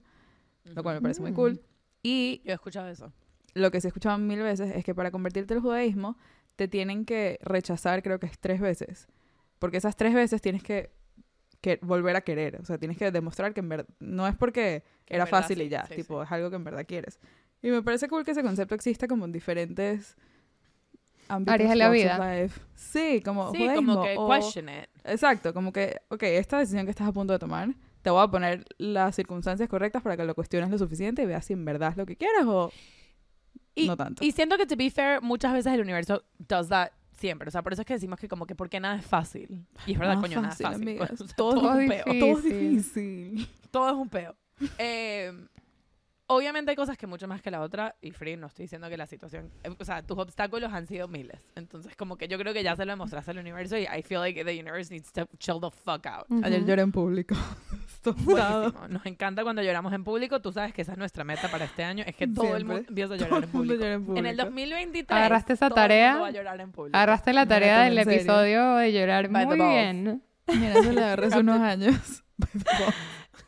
[0.66, 1.36] lo cual me parece muy Mm.
[1.36, 1.62] cool.
[2.04, 3.12] Y Yo he escuchado eso.
[3.54, 6.18] lo que se escuchaba mil veces es que para convertirte al judaísmo
[6.56, 9.08] te tienen que rechazar, creo que es tres veces.
[9.60, 10.92] Porque esas tres veces tienes que,
[11.62, 12.60] que volver a querer.
[12.62, 15.58] O sea, tienes que demostrar que en verdad no es porque Que era verdad fácil
[15.60, 15.86] sí, y ya.
[15.88, 16.26] sí, tipo, sí.
[16.26, 17.20] es algo que en verdad quieres.
[17.62, 20.18] Y me parece cool que ese concepto exista como en diferentes
[21.30, 21.54] ámbitos.
[21.54, 22.42] Áreas de la vida.
[22.42, 22.60] life.
[22.76, 23.94] Sí, como Sí, judaísmo.
[23.96, 24.90] como que o- question it.
[25.06, 27.70] Exacto, como que, ok, esta decisión que estás a punto de tomar,
[28.04, 31.46] te voy a poner las circunstancias correctas para que lo cuestiones lo suficiente y veas
[31.46, 32.72] si en verdad es lo que quieres o
[33.76, 34.24] Y, no tanto.
[34.24, 37.48] y siento que, to be fair, muchas veces el universo does that siempre.
[37.48, 39.66] O sea, por eso es que decimos que como que porque nada es fácil.
[39.88, 40.82] Y es verdad, coño, nada es fácil, fácil.
[40.90, 41.12] amigas.
[41.22, 42.04] O sea, Todo todo, es un peo.
[42.20, 43.50] Todo es difícil.
[43.72, 44.36] Todo es un peo.
[44.78, 45.32] Eh,
[46.28, 47.96] obviamente hay cosas que mucho más que la otra.
[48.02, 49.52] Y Free, no estoy diciendo que la situación...
[49.64, 51.40] eh, O sea, tus obstáculos han sido miles.
[51.56, 54.20] Entonces, como que yo creo que ya se lo demostraste al universo y I feel
[54.22, 56.26] like the universe needs to chill the fuck out.
[56.44, 56.68] Ayer Ujú.
[56.70, 57.36] lloré en público.
[58.04, 58.88] Buenísimo.
[58.90, 60.42] Nos encanta cuando lloramos en público.
[60.42, 62.04] Tú sabes que esa es nuestra meta para este año.
[62.06, 62.76] Es que todo el Siempre.
[62.76, 63.76] mundo empieza a llorar el en público.
[63.76, 64.20] llora en público.
[64.20, 65.18] En el 2023.
[65.18, 66.10] Agarraste esa todo el tarea.
[66.12, 66.98] mundo va a llorar en público.
[66.98, 70.24] Agarraste la tarea del episodio de llorar By muy bien.
[70.48, 72.24] Mira, eso le agarré hace unos años.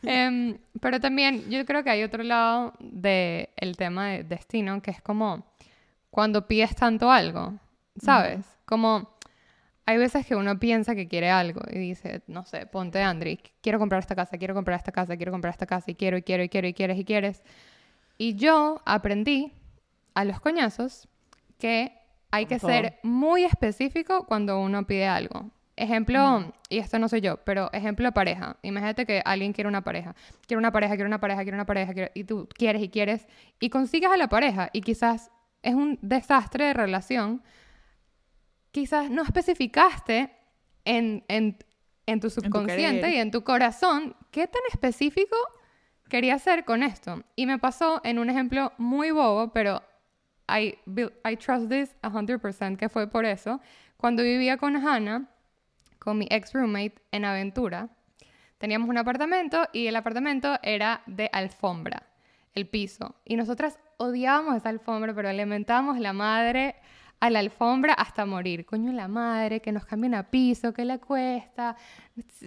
[0.08, 4.92] Em, pero también yo creo que hay otro lado del el tema de destino, que
[4.92, 5.46] es como
[6.10, 7.54] cuando pides tanto algo,
[8.02, 8.46] ¿sabes?
[8.66, 9.16] Como
[9.86, 13.78] hay veces que uno piensa que quiere algo y dice, no sé, ponte Andri, quiero
[13.78, 16.44] comprar esta casa, quiero comprar esta casa, quiero comprar esta casa y quiero y quiero
[16.44, 17.44] y quiero y quieres y quieres.
[18.18, 19.52] Y yo aprendí
[20.14, 21.08] a los coñazos
[21.60, 21.92] que
[22.32, 25.52] hay que ser muy específico cuando uno pide algo.
[25.78, 28.56] Ejemplo, y esto no soy yo, pero ejemplo pareja.
[28.62, 30.16] Imagínate que alguien quiere una pareja.
[30.48, 33.28] Quiere una pareja, quiere una pareja, quiere una pareja, quiere- y tú quieres y quieres,
[33.60, 35.32] y consigues a la pareja, y quizás
[35.64, 37.42] es un desastre de relación.
[38.72, 40.32] Quizás no especificaste
[40.86, 41.58] en, en,
[42.06, 43.14] en tu subconsciente querer.
[43.14, 45.36] y en tu corazón ¿qué tan específico
[46.10, 47.24] quería hacer con esto?
[47.36, 49.82] Y me pasó en un ejemplo muy bobo, pero
[50.48, 50.76] I,
[51.28, 53.60] I trust this 100% que fue por eso.
[53.98, 55.24] Cuando vivía con Hannah,
[56.00, 57.90] con mi ex roommate en Aventura,
[58.58, 62.04] teníamos un apartamento y el apartamento era de alfombra,
[62.54, 63.16] el piso.
[63.26, 66.76] Y nosotras odiábamos esa alfombra, pero le mentábamos la madre
[67.20, 68.66] a la alfombra hasta morir.
[68.66, 71.76] Coño, la madre, que nos cambien a piso, que le cuesta,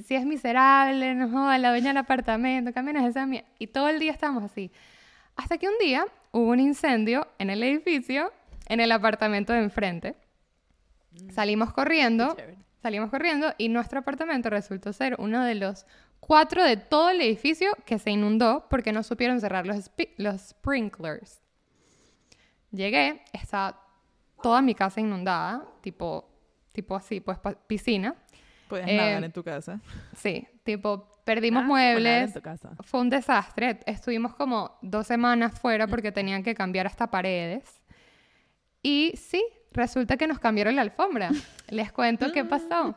[0.05, 3.49] si es miserable, no joda, la dueña del apartamento, cámbianos esa mierda.
[3.59, 4.71] Y todo el día estábamos así.
[5.37, 8.33] Hasta que un día hubo un incendio en el edificio,
[8.67, 10.17] en el apartamento de enfrente.
[11.31, 12.37] Salimos corriendo.
[12.83, 15.87] Salimos corriendo y nuestro apartamento resultó ser uno de los
[16.21, 19.91] cuatro de todo el edificio que se inundó porque no supieron cerrar los,
[20.39, 21.41] sprinklers.
[22.71, 23.81] Llegué, estaba
[24.43, 26.29] toda mi casa inundada, tipo,
[26.73, 28.15] tipo así, pues piscina.
[28.69, 29.81] Puedes Eh, nadar en tu casa.
[30.15, 32.71] Sí, tipo, perdimos Ah, muebles, en tu casa.
[32.83, 33.81] fue un desastre.
[33.87, 37.81] Estuvimos como dos semanas fuera porque tenían que cambiar hasta paredes.
[38.83, 39.43] Y sí,
[39.73, 41.31] resulta que nos cambiaron la alfombra.
[41.69, 42.97] Les cuento qué pasó.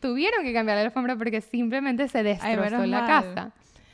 [0.00, 3.06] Tuvieron que cambiar la alfombra porque simplemente se destrozó la mal.
[3.06, 3.50] casa.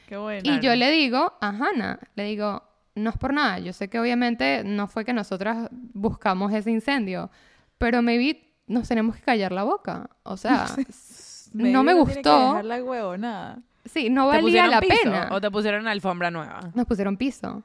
[0.07, 0.41] Qué bueno.
[0.45, 2.63] Y yo le digo a Hannah, le digo,
[2.95, 7.31] no es por nada, yo sé que obviamente no fue que nosotras buscamos ese incendio,
[7.77, 10.09] pero maybe nos tenemos que callar la boca.
[10.23, 10.67] O sea,
[11.53, 12.39] no me gustó.
[12.39, 13.59] dejar la huevonada.
[13.85, 15.29] sí, no ¿Te valía la piso pena.
[15.31, 16.71] o te pusieron alfombra nueva?
[16.75, 17.63] Nos pusieron piso.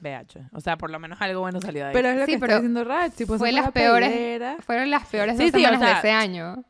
[0.00, 0.48] BH.
[0.52, 1.92] O sea, por lo menos algo bueno salió de ahí.
[1.94, 3.12] Pero es lo Sí, que pero está diciendo Rach.
[3.12, 4.64] Tipo, fue las la peores-.
[4.64, 6.64] Fueron las peores Sí, dos sí, o semanas de sea- ese año.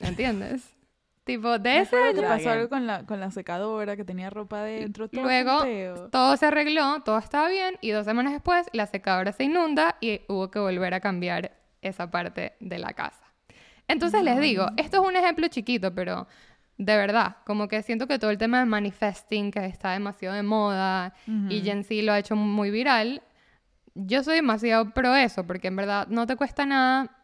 [0.00, 0.68] ¿Entiendes?
[1.24, 2.20] tipo, de ese año.
[2.22, 5.08] Está pasó algo con la, con la secadora que tenía ropa adentro.
[5.08, 9.44] todo Luego, todo se arregló, todo estaba bien, y dos semanas después la secadora se
[9.44, 13.22] inunda y hubo que volver a cambiar esa parte de la casa.
[13.86, 16.26] Entonces les digo, esto es un ejemplo chiquito, pero
[16.84, 20.42] de verdad, como que siento que todo el tema de manifesting, que está demasiado de
[20.42, 21.14] moda,
[21.48, 23.22] y Gen Z lo ha hecho muy viral,
[23.94, 27.18] yo soy demasiado pro eso, porque en verdad no te cuesta nada.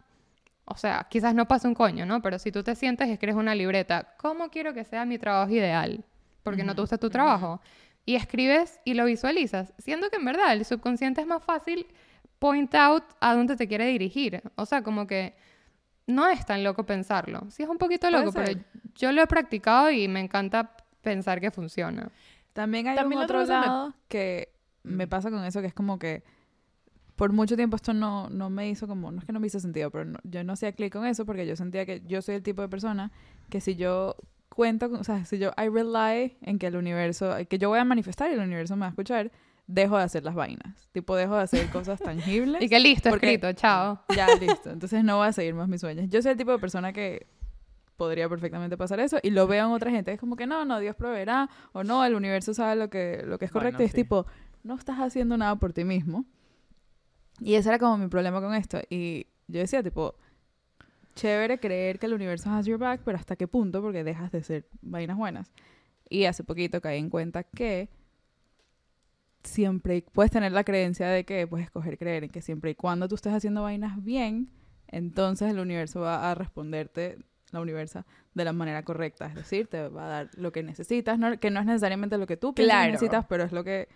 [0.64, 2.20] O sea, quizás no pasa un coño, ¿no?
[2.20, 5.50] Pero si tú te sientes y escribes una libreta, ¿cómo quiero que sea mi trabajo
[5.50, 6.04] ideal?
[6.42, 7.60] Porque no te gusta tu trabajo.
[8.04, 11.86] Y escribes y lo visualizas, siendo que en verdad el subconsciente es más fácil
[12.38, 14.42] point out a dónde te quiere dirigir.
[14.56, 15.34] O sea, como que
[16.08, 17.46] no es tan loco pensarlo.
[17.50, 18.58] Sí es un poquito loco, pero
[18.96, 22.10] yo lo he practicado y me encanta pensar que funciona.
[22.52, 24.48] También hay También un otro me- lado que
[24.82, 25.08] me Mm.
[25.08, 26.24] pasa con eso, que es como que
[27.14, 29.60] por mucho tiempo esto no, no me hizo como, no es que no me hizo
[29.60, 32.36] sentido, pero no- yo no hacía clic con eso porque yo sentía que yo soy
[32.36, 33.10] el tipo de persona
[33.50, 34.16] que si yo
[34.48, 37.78] cuento, con- o sea, si yo I rely en que el universo, que yo voy
[37.80, 39.30] a manifestar y el universo me va a escuchar,
[39.68, 40.88] dejo de hacer las vainas.
[40.92, 42.60] Tipo, dejo de hacer cosas tangibles.
[42.62, 44.00] Y que listo, Porque- escrito, chao.
[44.16, 44.70] Ya, listo.
[44.70, 46.06] Entonces no voy a seguir más mis sueños.
[46.08, 47.28] Yo soy el tipo de persona que
[47.96, 50.12] podría perfectamente pasar eso y lo veo en otra gente.
[50.12, 53.38] Es como que no, no, Dios proveerá o no, el universo sabe lo que, lo
[53.38, 53.82] que es Bueno, correcto.
[53.82, 53.96] y es sí.
[53.98, 54.26] tipo,
[54.64, 56.24] no estás haciendo nada por ti mismo.
[57.40, 58.80] Y ese era como mi problema con esto.
[58.88, 60.14] Y yo decía, tipo,
[61.14, 63.82] chévere creer que el universo has your back, pero ¿hasta qué punto?
[63.82, 65.52] Porque dejas de ser vainas buenas.
[66.08, 67.90] Y hace poquito caí en cuenta que
[69.48, 73.08] siempre puedes tener la creencia de que puedes escoger creer en que siempre y cuando
[73.08, 74.48] tú estés haciendo vainas bien,
[74.86, 77.18] entonces el universo va a responderte,
[77.50, 79.26] la universa, de la manera correcta.
[79.26, 82.26] Es decir, te va a dar lo que necesitas, no- que no es necesariamente lo
[82.26, 82.92] que tú piensas que Claro.
[82.92, 83.88] necesitas, pero es lo que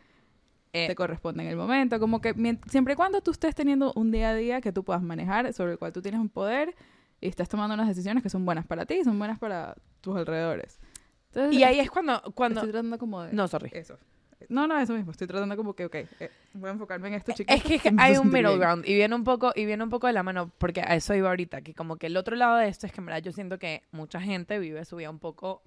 [0.75, 2.01] Eh, te corresponde en el momento.
[2.01, 2.33] Como que
[2.69, 5.73] siempre y cuando tú estés teniendo un día a día que tú puedas manejar, sobre
[5.73, 6.75] el cual tú tienes un poder
[7.21, 10.17] y estás tomando unas decisiones que son buenas para ti y son buenas para tus
[10.17, 10.81] alrededores.
[11.29, 12.23] Entonces, y ahí es cuando...
[12.35, 13.35] cuando estoy tratando como de...
[13.35, 13.71] no, sorry.
[13.75, 13.99] Eso.
[14.49, 15.11] No, no, eso mismo.
[15.13, 17.55] Estoy tratando como que, ok, eh, voy a enfocarme en esto, chicos.
[17.55, 19.91] Es que, es que hay un middle ground y viene un poco y viene un
[19.91, 22.57] poco de la mano porque a eso iba ahorita que como que el otro lado
[22.57, 25.19] de esto es que en verdad yo siento que mucha gente vive su vida un
[25.19, 25.63] poco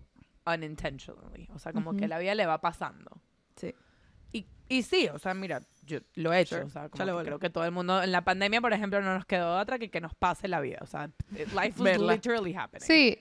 [0.46, 2.08] unintentionally, o sea, como que Ujú.
[2.08, 3.20] la vida le va pasando.
[3.56, 3.74] Sí.
[4.32, 6.66] Y, y sí, o sea, mira, yo lo he hecho, Sure.
[6.68, 9.14] o sea, como que creo que todo el mundo en la pandemia, por ejemplo, no
[9.14, 12.86] nos quedó otra que que nos pase la vida, o sea, life was literally happening.
[12.86, 13.18] Sí,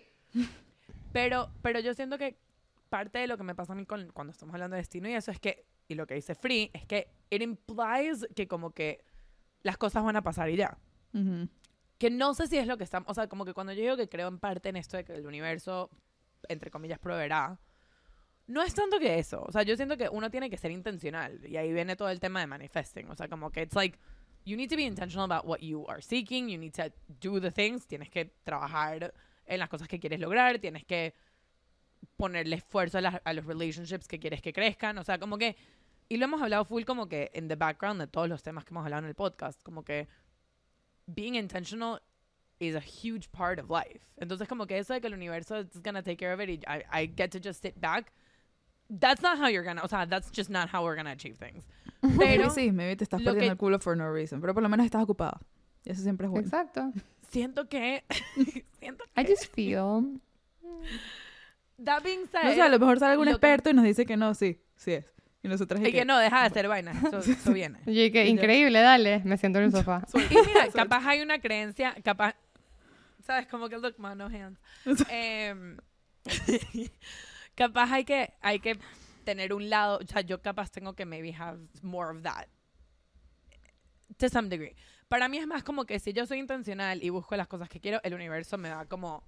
[1.12, 2.36] Pero, pero yo siento que
[2.88, 5.14] parte de lo que me pasa a mí con, cuando estamos hablando de destino y
[5.14, 9.04] eso es que, y lo que dice Free, es que it implies que como que
[9.62, 10.78] las cosas van a pasar y ya.
[11.12, 11.48] Ujú.
[11.98, 13.96] Que no sé si es lo que estamos, o sea, como que cuando yo digo
[13.96, 15.90] que creo en parte en esto de que el universo,
[16.48, 17.58] entre comillas, proveerá,
[18.46, 21.40] no es tanto que eso, o sea, yo siento que uno tiene que ser intencional
[21.46, 23.98] y ahí viene todo el tema de manifesting, o sea, como que it's like,
[24.44, 27.50] you need to be intentional about what you are seeking, you need to do the
[27.50, 29.14] things, tienes que trabajar
[29.46, 31.14] en las cosas que quieres lograr, tienes que
[32.16, 35.56] ponerle esfuerzo a, las- a los relationships que quieres que crezcan, o sea, como que,
[36.08, 38.72] y lo hemos hablado full como que en the background de todos los temas que
[38.72, 40.06] hemos hablado en el podcast, como que
[41.06, 42.00] being intentional
[42.60, 44.00] is a huge part of life.
[44.16, 46.60] Entonces, como que eso de que el universo is gonna take care of it, y
[46.66, 48.12] I, I get to just sit back.
[48.90, 51.64] That's not how you're gonna, o sea, that's just not how we're gonna achieve things.
[52.18, 54.40] Pero sí, maybe te estás perdiendo que- el culo for no reason.
[54.40, 55.40] Pero por lo menos estás ocupada.
[55.84, 56.46] Y eso siempre es bueno.
[56.46, 56.92] Exacto.
[57.30, 58.04] siento que,
[58.78, 60.20] siento I que, just feel.
[61.82, 63.84] That being said, No sé, a lo mejor sale algún lo que- experto y nos
[63.84, 65.12] dice que no, sí, sí es.
[65.42, 67.78] Y nosotras y que no, deja de hacer vainas, eso, eso viene.
[67.86, 69.20] Oye, que increíble, dale.
[69.24, 70.02] Me siento en el sofá.
[70.14, 72.34] Y mira, capaz hay una creencia, capaz,
[73.20, 73.46] ¿sabes?
[73.48, 74.58] Como que look, man, no hands.
[75.10, 75.76] Em,
[77.54, 78.78] capaz hay que, hay que
[79.24, 82.46] tener un lado, o sea, yo capaz tengo que maybe have more of that.
[84.18, 84.74] To some degree.
[85.08, 87.80] Para mí es más como que si yo soy intencional y busco las cosas que
[87.80, 89.24] quiero, el universo me da como...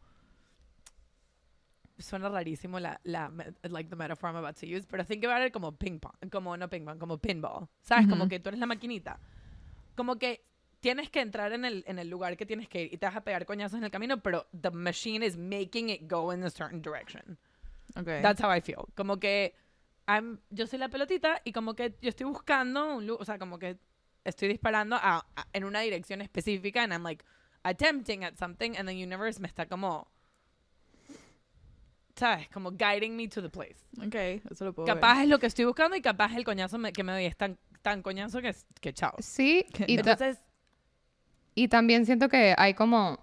[1.99, 3.31] Suena rarísimo la, la,
[3.63, 6.55] like the metaphor I'm about to use, pero think about it como ping pong, como
[6.57, 7.69] no ping pong, como pinball.
[7.83, 8.07] ¿Sabes?
[8.07, 9.19] Como que tú eres la maquinita.
[9.97, 10.45] Como que
[10.81, 13.17] tienes que entrar en el, en el lugar que tienes que ir y te vas
[13.17, 16.51] a pegar coñazos en el camino, pero the machine is making it go in a
[16.51, 17.39] certain direction.
[17.97, 18.21] Okay.
[18.21, 18.85] That's how I feel.
[18.95, 19.55] Como que
[20.07, 23.59] I'm- yo soy la pelotita y como que yo estoy buscando un o sea, como
[23.59, 23.79] que
[24.23, 27.25] estoy disparando a- a- en una dirección específica and I'm like
[27.63, 30.09] attempting at something and the universe me está como
[32.17, 32.49] ¿sabes?
[32.49, 33.77] Como guiding me to the place.
[34.05, 34.15] ok,
[34.51, 34.95] eso lo puedo ver.
[34.95, 37.37] Capaz es lo que estoy buscando y capaz el coñazo me- que me doy es
[37.37, 39.15] tan, tan coñazo que, que chao.
[39.19, 40.39] Sí, y, ta- Entonces,
[41.55, 43.19] y también siento que hay como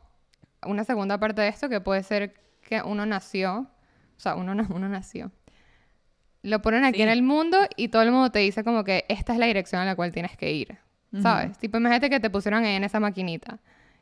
[0.66, 3.68] una segunda parte de esto que puede ser que uno nació,
[4.16, 5.32] o sea, uno, na- uno nació.
[6.42, 7.04] Lo ponen aquí Sí.
[7.04, 9.82] en el mundo y todo el mundo te dice como que esta es la dirección
[9.82, 10.78] a la cual tienes que ir,
[11.22, 11.58] ¿sabes?
[11.58, 13.60] Tipo, imagínate que te pusieron ahí en esa maquinita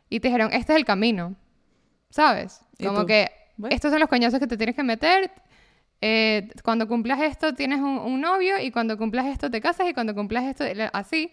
[0.10, 1.36] y te dijeron, este es el camino,
[2.10, 2.62] ¿sabes?
[2.80, 3.08] ¿Y Como tú?
[3.08, 3.30] que
[3.62, 3.76] Bueno.
[3.76, 5.32] estos son los coñazos que te tienes que meter.
[6.01, 9.93] eh, cuando cumplas esto tienes un, un novio y cuando cumplas esto te casas y
[9.93, 11.32] cuando cumplas esto así.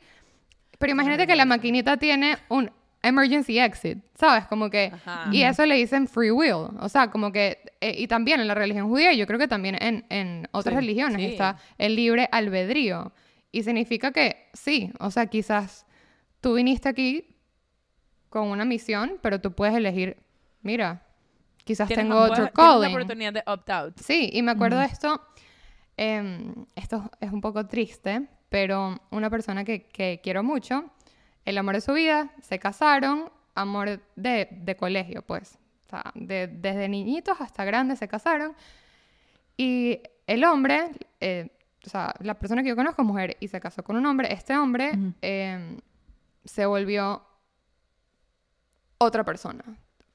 [0.78, 2.70] Pero imagínate que la maquinita tiene un
[3.02, 4.44] emergency exit, ¿sabes?
[4.46, 5.30] Como que Ajá.
[5.32, 8.54] y eso le dicen free will, o sea, como que eh, y también en la
[8.54, 11.26] religión judía, yo creo que también en, en otras Sí, religiones sí.
[11.26, 13.12] está el libre albedrío
[13.52, 15.86] y significa que sí, o sea, quizás
[16.40, 17.36] tú viniste aquí
[18.28, 20.18] con una misión, pero tú puedes elegir,
[20.62, 21.02] mira,
[21.68, 22.90] quizás tengo otro calling.
[22.94, 23.98] oportunidad de opt out.
[23.98, 25.20] Sí, y me acuerdo de esto,
[25.96, 30.90] em, esto es un poco triste, pero una persona que, que quiero mucho,
[31.44, 35.58] el amor de su vida, se casaron, amor de, de colegio, pues.
[35.86, 38.54] O sea, de- desde niñitos hasta grandes se casaron.
[39.56, 40.90] Y el hombre,
[41.20, 41.48] eh,
[41.86, 44.32] o sea, la persona que yo conozco es mujer y se casó con un hombre.
[44.32, 44.92] Este hombre
[45.22, 45.78] em,
[46.44, 47.22] se volvió
[48.98, 49.64] otra persona.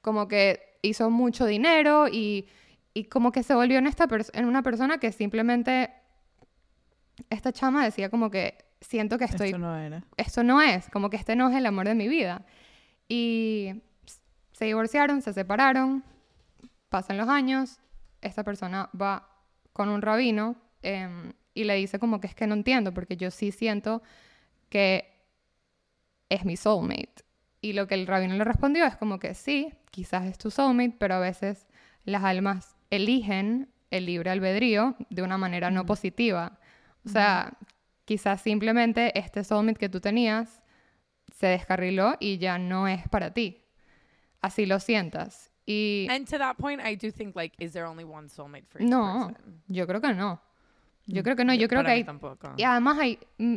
[0.00, 2.46] Como que hizo mucho dinero y,
[2.92, 5.90] y como que se volvió en, esta en una persona que simplemente...
[7.30, 10.04] Esta chama decía como que siento que estoy Esto no era.
[10.16, 12.44] esto no es, como que este no es el amor de mi vida.
[13.08, 13.82] Y
[14.52, 16.04] se divorciaron, se separaron,
[16.88, 17.80] pasan los años,
[18.20, 19.28] esta persona va
[19.72, 23.30] con un rabino em, y le dice como que es que no entiendo, porque yo
[23.30, 24.02] sí siento
[24.68, 25.12] que
[26.28, 27.23] es mi soulmate.
[27.64, 30.96] Y lo que el rabino le respondió es como que sí, quizás es tu soulmate,
[30.98, 31.66] pero a veces
[32.04, 36.58] las almas eligen el libre albedrío de una manera no positiva.
[37.06, 37.54] O sea,
[38.04, 40.60] quizás simplemente este soulmate que tú tenías
[41.32, 43.64] se descarriló y ya no es para ti.
[44.42, 45.50] Así lo sientas.
[45.64, 48.82] Y And to that point, I do think like, is there only one soulmate for
[48.82, 49.62] each no, person?
[49.68, 50.40] yo creo que no.
[51.06, 52.04] Yo Mm, creo que no, yo creo Para que hay...
[52.04, 52.52] tampoco.
[52.58, 53.56] Y además hay mm,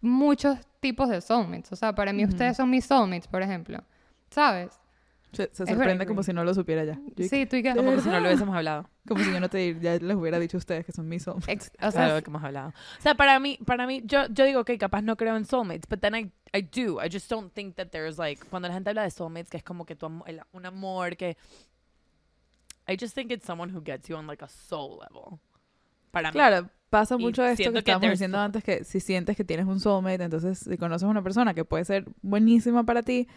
[0.00, 1.72] muchos tipos de soulmates.
[1.72, 3.78] O sea, para mí ustedes son mis soulmates, por ejemplo.
[4.30, 4.78] ¿Sabes?
[5.32, 6.98] Se, se sorprende como si no lo supiera ya.
[7.14, 7.72] Yo- Sí, tú y que...
[7.74, 8.88] Como que si no lo hubiésemos hablado.
[9.06, 11.68] Como si yo no te ya les hubiera dicho a ustedes que son mis soulmates.
[11.74, 12.70] O Claro, sea, lo que hemos hablado.
[12.70, 15.88] O sea, para mí, para mí, yo, yo digo que capaz no creo en soulmates,
[15.88, 17.00] but then I, I do.
[17.00, 19.62] I just don't think that there's like, cuando la gente habla de soulmates, que es
[19.62, 21.36] como que tu amo- el- un amor que...
[22.88, 25.38] I just think it's someone who gets you on like a soul level.
[26.10, 26.32] Para mí.
[26.32, 29.66] Claro, pasa Y mucho esto que que estábamos diciendo antes, que si sientes que tienes
[29.66, 33.28] un soulmate, entonces si conoces a una persona que puede ser buenísima para ti,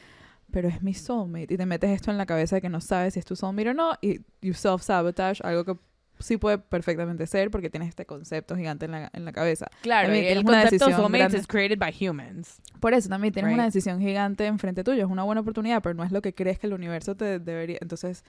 [0.51, 3.13] pero es mi soulmate, y te metes esto en la cabeza de que no sabes
[3.13, 5.75] si es tu soulmate o no, y you self-sabotage, algo que
[6.19, 9.67] sí puede perfectamente ser porque tienes este concepto gigante en la, en la cabeza.
[9.81, 12.61] Claro, También y el una concepto soulmates is created by humans.
[12.79, 13.73] Por eso también tienes una Right.
[13.73, 16.67] decisión gigante enfrente tuyo, es una buena oportunidad, pero no es lo que crees que
[16.67, 17.77] el universo te debería.
[17.81, 18.23] Entonces,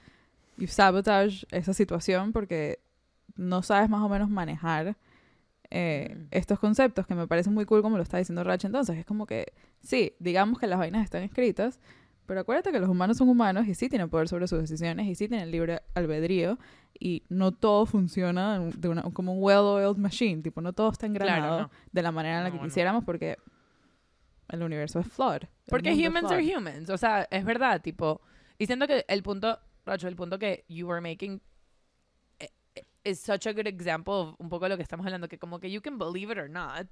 [0.57, 2.79] you sabotage esa situación porque
[3.37, 4.97] no sabes más o menos manejar
[5.71, 6.27] eh, Mm.
[6.31, 8.97] estos conceptos que me parecen muy cool como lo está diciendo Rach entonces.
[8.97, 11.81] Es como que, sí, digamos que las vainas están escritas,
[12.27, 15.15] pero acuérdate que los humanos son humanos y sí tienen poder sobre sus decisiones y
[15.15, 16.59] sí tienen libre albedrío
[16.99, 21.63] y no todo funciona de una, como un well-oiled machine, tipo, no todo está engranado
[21.63, 21.71] no.
[21.91, 22.65] de la manera en la No, que no.
[22.69, 23.37] quisiéramos porque
[24.49, 25.43] el universo es flawed.
[25.69, 26.35] Porque humans flawed.
[26.35, 26.91] are humans.
[26.91, 28.21] O sea, es verdad, tipo,
[28.59, 31.41] Y siento que el punto, Racho, el punto que you were making
[33.05, 35.71] is such a good example of un poco lo que estamos hablando, que como que
[35.71, 36.87] you can believe it or not.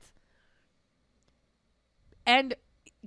[2.26, 2.54] And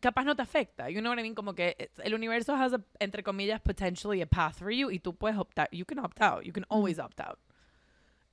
[0.01, 0.89] capaz no te afecta.
[0.91, 1.35] You know what I mean?
[1.35, 5.15] Como que el universo has, a, entre comillas, potentially a path for you y tú
[5.15, 5.67] puedes optar.
[5.71, 6.43] You can opt out.
[6.43, 7.39] You can always opt out.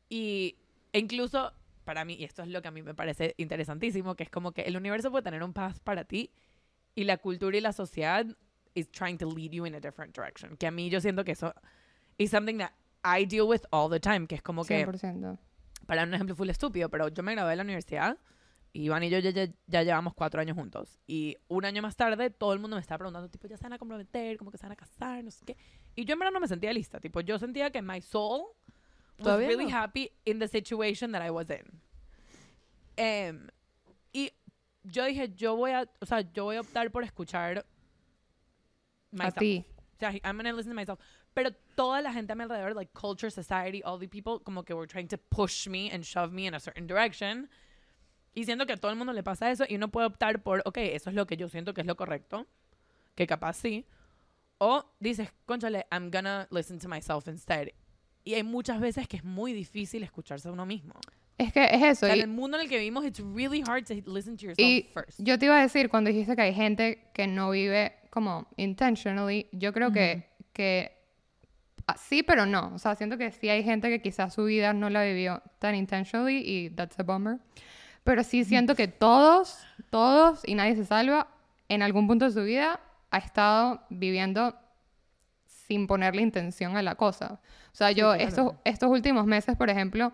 [0.09, 0.57] Y
[0.93, 1.53] e incluso
[1.85, 4.53] para mí, y esto es lo que a mí me parece interesantísimo, que es como
[4.53, 6.31] que el universo puede tener un path para ti
[6.95, 8.27] y la cultura y la sociedad
[8.75, 10.57] is trying to lead you in a different direction.
[10.57, 11.55] Que a mí yo siento que eso
[12.19, 12.73] is something that
[13.05, 15.39] I deal with all the time, que es como que, 100%.
[15.87, 18.19] para un ejemplo full estúpido, pero yo me gradué de la universidad
[18.73, 20.99] y Iván y yo ya, ya, ya llevamos cuatro años juntos.
[21.07, 23.75] Y un año más tarde todo el mundo me estaba preguntando, tipo, ya se van
[23.75, 25.57] a comprometer, como que se van a casar, no sé qué.
[25.95, 28.47] Y yo en verdad no me sentía lista, tipo, yo sentía que my soul
[29.19, 29.77] was really no.
[29.77, 31.83] happy in the situation that I was in.
[32.97, 33.49] Em,
[34.13, 34.31] y
[34.85, 37.65] yo dije, yo voy a, o sea, yo voy a optar por escuchar A
[39.11, 39.39] myself.
[39.39, 39.67] ti.
[39.97, 40.99] O sea, I'm gonna listen to myself.
[41.35, 44.75] Pero toda la gente a mi alrededor, like culture, society, all the people, como que
[44.75, 47.49] were trying to push me and shove me in a certain direction.
[48.35, 50.63] Y siento que a todo el mundo le pasa eso y uno puede optar por,
[50.65, 52.47] ok, eso es lo que yo siento que es lo correcto,
[53.15, 53.87] que capaz sí.
[54.59, 57.69] O dices, conchale, I'm gonna listen to myself instead.
[58.25, 60.95] Y hay muchas veces que es muy difícil escucharse a uno mismo.
[61.39, 62.07] Es que es eso.
[62.07, 64.37] O sea, y- en el mundo en el que vivimos, it's really hard to listen
[64.37, 65.19] to yourself Y first.
[65.21, 69.49] yo te iba a decir, cuando dijiste que hay gente que no vive como intentionally,
[69.53, 71.02] yo creo que, que ah,
[71.99, 72.73] sí, pero no.
[72.75, 75.75] O sea, siento que sí hay gente que quizás su vida no la vivió tan
[75.75, 77.39] intentionally y that's a bummer.
[78.05, 79.59] Pero sí siento que todos,
[79.91, 81.29] todos, y nadie se salva,
[81.69, 82.81] en algún punto de su vida
[83.11, 84.57] ha estado viviendo
[85.47, 87.41] sin ponerle intención a la cosa.
[87.73, 90.13] O sea, yo estos, estos últimos meses, por ejemplo,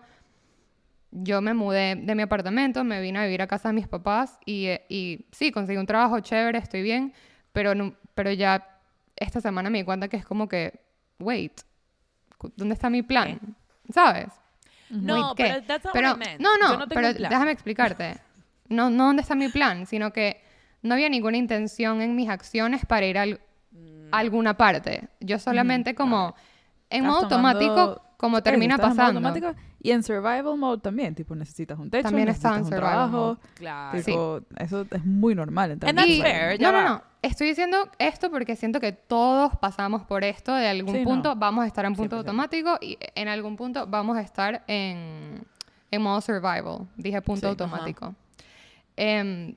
[1.11, 4.37] yo me mudé de mi apartamento, me vine a vivir a casa de mis papás
[4.45, 7.13] y, y sí, conseguí un trabajo chévere, estoy bien,
[7.51, 8.79] pero, no- pero ya
[9.15, 10.79] esta semana me di cuenta que es como que,
[11.17, 11.61] wait,
[12.55, 13.39] ¿dónde está mi plan?
[13.93, 14.27] ¿Sabes?
[14.89, 16.41] No, pero that's not what Pero- I meant.
[16.41, 17.29] No, Yo no, tengo pero un plan.
[17.29, 18.17] déjame explicarte.
[18.69, 20.41] No, no dónde está mi plan, sino que
[20.81, 23.39] no había ninguna intención en mis acciones para ir al-
[23.71, 24.13] Mm.
[24.13, 25.09] a alguna parte.
[25.19, 26.35] Yo solamente como
[26.89, 29.19] en modo Estás tomando- automático, como termina en pasando.
[29.27, 32.89] automático y en survival mode también, tipo necesitas un techo, También estaba en necesitas un
[32.89, 33.53] survival trabajo, mode.
[33.55, 34.03] Claro.
[34.03, 35.77] tipo, eso es muy normal.
[35.81, 36.89] en Y- fair, ya no, no, va.
[36.89, 37.03] no.
[37.21, 40.53] Estoy diciendo esto porque siento que todos pasamos por esto.
[40.53, 41.05] De algún Sí, no.
[41.09, 42.19] punto vamos a estar en punto 100%.
[42.19, 45.43] automático y en algún punto vamos a estar en,
[45.91, 46.87] en modo survival.
[46.97, 48.15] Dije punto Sí, automático.
[48.97, 49.55] Em,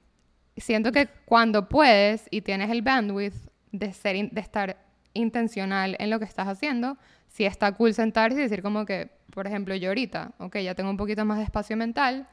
[0.56, 3.34] siento que cuando puedes y tienes el bandwidth
[3.72, 4.76] de, ser in- de estar
[5.14, 6.96] intencional en lo que estás haciendo,
[7.32, 10.90] sí está cool sentarse y decir como que, por ejemplo, yo ahorita, ok, ya tengo
[10.90, 12.28] un poquito más de espacio mental.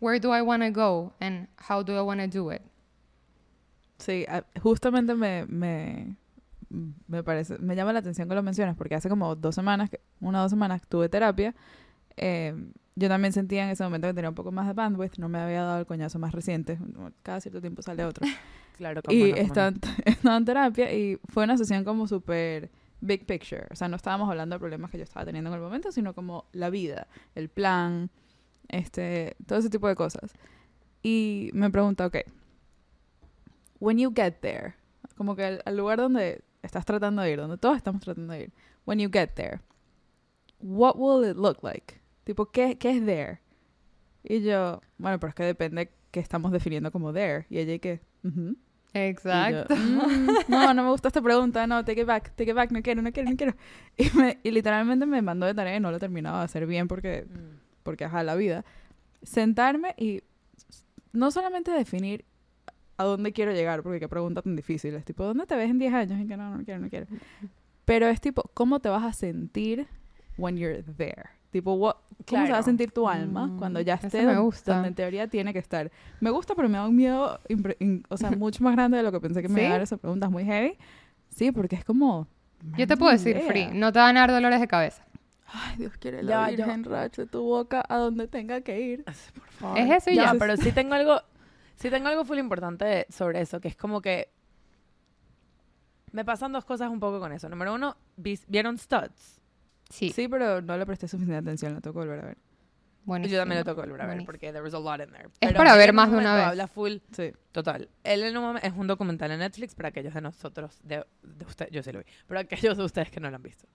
[0.00, 2.62] Where do I want to go and how do I want to do it?
[3.98, 4.24] Sí,
[4.62, 6.16] justamente me, me,
[7.06, 10.00] me parece, me llama la atención que lo mencionas, porque hace como dos semanas, que-
[10.20, 11.54] una o dos semanas tuve terapia.
[12.16, 12.54] eh,
[12.96, 15.38] yo también sentía en ese momento que tenía un poco más de bandwidth, no me
[15.38, 16.78] había dado el coñazo más reciente,
[17.22, 18.26] cada cierto tiempo sale otro.
[18.76, 19.42] Claro, cómo y no, no.
[19.42, 22.70] estaba, en- estaba en terapia y fue una sesión como súper
[23.00, 23.66] big picture.
[23.70, 26.14] O sea, no estábamos hablando de problemas que yo estaba teniendo en el momento, sino
[26.14, 28.10] como la vida, el plan,
[28.68, 30.32] este, todo ese tipo de cosas.
[31.02, 32.16] Y me pregunta, ok,
[33.78, 34.74] when you get there,
[35.16, 38.52] como que al, lugar donde estás tratando de ir, donde todos estamos tratando de ir,
[38.84, 39.60] when you get there,
[40.60, 42.00] what will it look like?
[42.24, 43.40] Tipo, ¿qué, qué es there?
[44.22, 47.46] Y yo, bueno, pero es que depende qué estamos definiendo como there.
[47.48, 48.56] Y ella y que, ujú.
[48.92, 49.74] Y yo, Exacto.
[49.76, 52.82] "Mm, no, no me gusta esta pregunta, no, take it back, take it back, no
[52.82, 53.54] quiero, no quiero, no quiero.
[53.96, 56.88] Y, me, y literalmente me mandó de tarea y no lo terminaba de hacer bien
[56.88, 57.58] porque, Mm.
[57.82, 58.64] porque ajá, la vida.
[59.22, 60.22] Sentarme y
[61.12, 62.24] no solamente definir
[62.96, 65.78] a dónde quiero llegar, porque qué pregunta tan difícil, es tipo, ¿dónde te ves en
[65.78, 66.20] 10 años?
[66.20, 67.06] Y que no, no quiero, no quiero.
[67.84, 69.86] Pero es tipo, ¿cómo te vas a sentir
[70.36, 71.30] when you're there?
[71.50, 72.62] Tipo, what, ¿cómo se va a Claro.
[72.62, 74.74] sentir tu alma Mm, cuando ya esté me gusta.
[74.74, 75.90] donde en teoría tiene que estar?
[76.20, 77.40] Me gusta, pero me da un miedo,
[78.08, 79.72] o sea, mucho más grande de lo que pensé que me iba a ¿Sí?
[79.72, 80.26] dar esa pregunta.
[80.26, 80.78] Es muy heavy.
[81.28, 82.26] Sí, porque es como...
[82.76, 83.46] Yo te puedo decir, idea.
[83.48, 85.04] Free, no te van a dar dolores de cabeza.
[85.52, 86.56] Ay, Dios quiere Ya, la ya.
[86.66, 89.04] Virgen de tu boca a donde tenga que ir.
[89.04, 89.14] Por
[89.58, 89.78] favor.
[89.78, 90.32] Es eso y ya.
[90.32, 90.38] ya.
[90.38, 91.20] pero sí tengo algo,
[91.76, 94.28] sí tengo algo full importante sobre eso, que es como que
[96.12, 97.48] me pasan dos cosas un poco con eso.
[97.48, 97.96] Número uno,
[98.46, 99.39] ¿vieron Studs?
[99.90, 102.38] Sí, Sí, pero no le presté suficiente atención, la tengo que volver a ver.
[103.28, 104.26] Yo también lo tengo que volver a ver buenísimo.
[104.26, 105.24] porque there was a lot in there.
[105.26, 106.46] Es Pero para él ver en un más de una momento vez.
[106.48, 107.32] Habla full, Sí.
[107.50, 107.88] total.
[108.04, 111.44] Él en un momento, es un documental en Netflix para aquellos de nosotros, de, de
[111.44, 113.66] ustedes, yo sí lo vi, pero aquellos de ustedes que no lo han visto.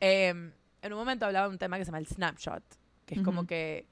[0.00, 2.64] Eh, en un momento hablaba de un tema que se llama el snapshot,
[3.06, 3.48] que es como Ujú.
[3.48, 3.86] que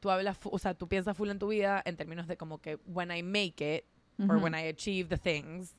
[0.00, 2.58] tú hablas, fu- o sea, tú piensas full en tu vida en términos de como
[2.62, 3.84] que when I make it,
[4.28, 4.44] or Ujú.
[4.44, 5.74] when I achieve the things.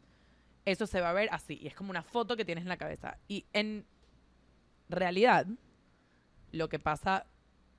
[0.66, 1.58] eso se va a ver así.
[1.60, 3.18] Y es como una foto que tienes en la cabeza.
[3.28, 3.86] Y en
[4.90, 5.46] realidad,
[6.52, 7.26] lo que pasa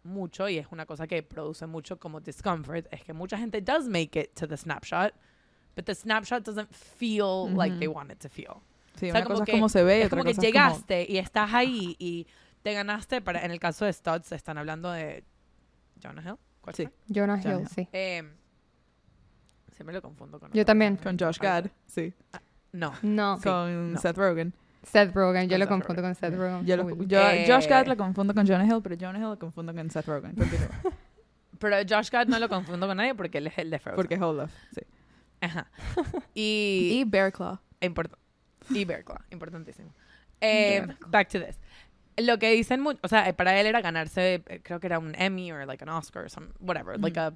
[0.03, 3.87] mucho, y es una cosa que produce mucho como discomfort, es que mucha gente does
[3.89, 5.13] make it to the snapshot,
[5.77, 8.55] but the snapshot doesn't feel like they want it to feel.
[8.97, 10.35] Sí, O sea, una como cosa que- es como se ve es otra como que
[10.37, 12.27] cosa como- llegaste y estás ahí y
[12.63, 15.25] te ganaste, para, en el caso de Studs, están hablando de
[16.03, 16.37] Jonah Hill.
[16.61, 16.85] ¿Cuál Sí.
[16.87, 16.93] fue?
[17.15, 17.69] Jonah Jonah Hill, Hill.
[17.69, 17.89] sí.
[17.93, 18.23] Eh,
[19.73, 20.97] siempre lo confundo con Yo también.
[20.97, 21.17] persona.
[21.19, 22.13] Con Josh Gad, sí.
[22.73, 22.93] No.
[23.03, 23.99] No, Sí, con no.
[24.01, 24.53] Seth Rogen.
[24.83, 26.14] Seth Rogen, yo Con lo Seth confundo Rogen.
[26.14, 26.66] con Seth Rogen.
[26.66, 29.39] Yo, lo- yo- Eh, Josh Gad lo confundo con Jonah Hill, pero Jonah Hill lo
[29.39, 30.35] confundo con Seth Rogen.
[31.59, 33.97] Pero Josh Gad no lo confundo con nadie porque él es el de Frozen.
[33.97, 34.81] Porque Hold Up, sí.
[35.43, 35.70] Ajá.
[36.35, 36.91] Y...
[37.01, 37.59] Y Bear Claw.
[37.83, 38.12] Import
[38.70, 39.93] y Bear Claw, importantísimo.
[40.41, 41.11] Eh, Bear Claw.
[41.11, 41.59] back to this.
[42.16, 45.14] Lo que dicen mucho, o sea, eh, para él era ganarse, creo que era un
[45.16, 47.33] Emmy or like an Oscar or some, whatever, like a,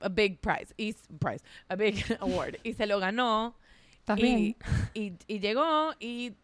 [0.00, 2.56] a big prize, y, prize, a big award.
[2.62, 3.56] Y se lo ganó
[3.98, 4.56] ¿Estás y, bien?
[4.94, 6.34] y, y llegó y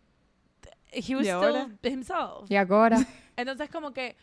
[1.00, 1.70] he was ¿Y still ahora?
[1.82, 2.50] himself.
[2.50, 2.98] Y ahora,
[3.36, 4.16] Entonces como que,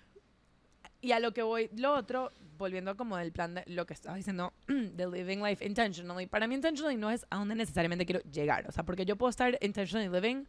[1.02, 4.16] y a lo que voy, lo otro, volviendo como del plan de lo que estaba
[4.16, 8.66] diciendo, de living life intentionally, para mí intentionally no es a donde necesariamente quiero llegar,
[8.68, 10.48] o sea, porque yo puedo estar intentionally living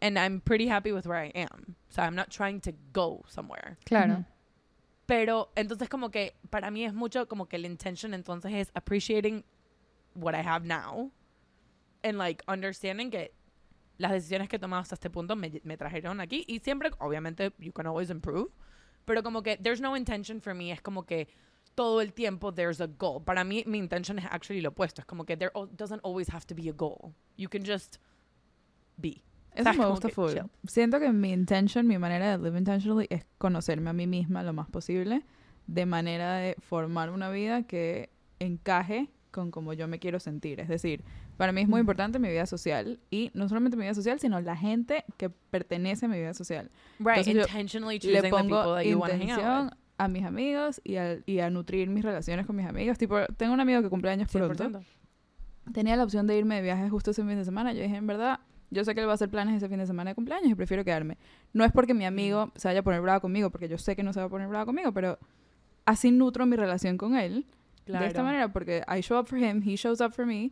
[0.00, 1.74] and I'm pretty happy with where I am.
[1.90, 3.76] O sea, I'm not trying to go somewhere.
[3.84, 4.14] claro.
[4.14, 4.24] Ujú.
[5.06, 9.42] Pero entonces como que para mí es mucho como que el intention entonces es appreciating
[10.14, 11.10] what I have now
[12.04, 13.32] and like understanding que
[13.98, 16.44] las decisiones que he tomado hasta este punto me, me trajeron aquí.
[16.46, 18.50] Y siempre obviamente you can always improve.
[19.04, 20.72] Pero como que there's no intention for me.
[20.72, 21.28] Es como que
[21.74, 23.22] todo el tiempo there's a goal.
[23.22, 25.00] Para mí mi intention es actually lo opuesto.
[25.00, 27.14] Es como que there doesn't always have to be a goal.
[27.36, 27.98] You can just
[28.96, 29.22] be.
[29.54, 30.32] Eso me gusta full.
[30.32, 30.50] chill.
[30.66, 34.52] Siento que mi intention, mi manera de live intentionally es conocerme a mí misma lo
[34.52, 35.24] más posible,
[35.66, 40.60] de manera de formar una vida que encaje con como yo me quiero sentir.
[40.60, 41.04] Es decir,
[41.36, 44.40] para mí es muy importante mi vida social y no solamente mi vida social, sino
[44.40, 46.70] la gente que pertenece a mi vida social.
[46.98, 49.88] right intentionally choosing Le the people pongo that you want to hang out intención with
[49.98, 52.98] a mis amigos y a, y a nutrir mis relaciones con mis amigos.
[52.98, 54.64] Tipo, tengo un amigo que cumple años pronto.
[54.64, 54.84] 100%.
[55.72, 57.72] Tenía la opción de irme de viaje justo ese fin de semana.
[57.72, 59.86] Yo dije, en verdad, yo sé que él va a hacer planes ese fin de
[59.86, 61.18] semana de cumpleaños y prefiero quedarme.
[61.52, 64.02] No es porque mi amigo se vaya a poner bravo conmigo, porque yo sé que
[64.02, 65.18] no se va a poner bravo conmigo, pero
[65.84, 67.46] así nutro mi relación con él.
[67.92, 68.24] De esta Claro.
[68.24, 70.50] manera, porque I show up for him, he shows up for me.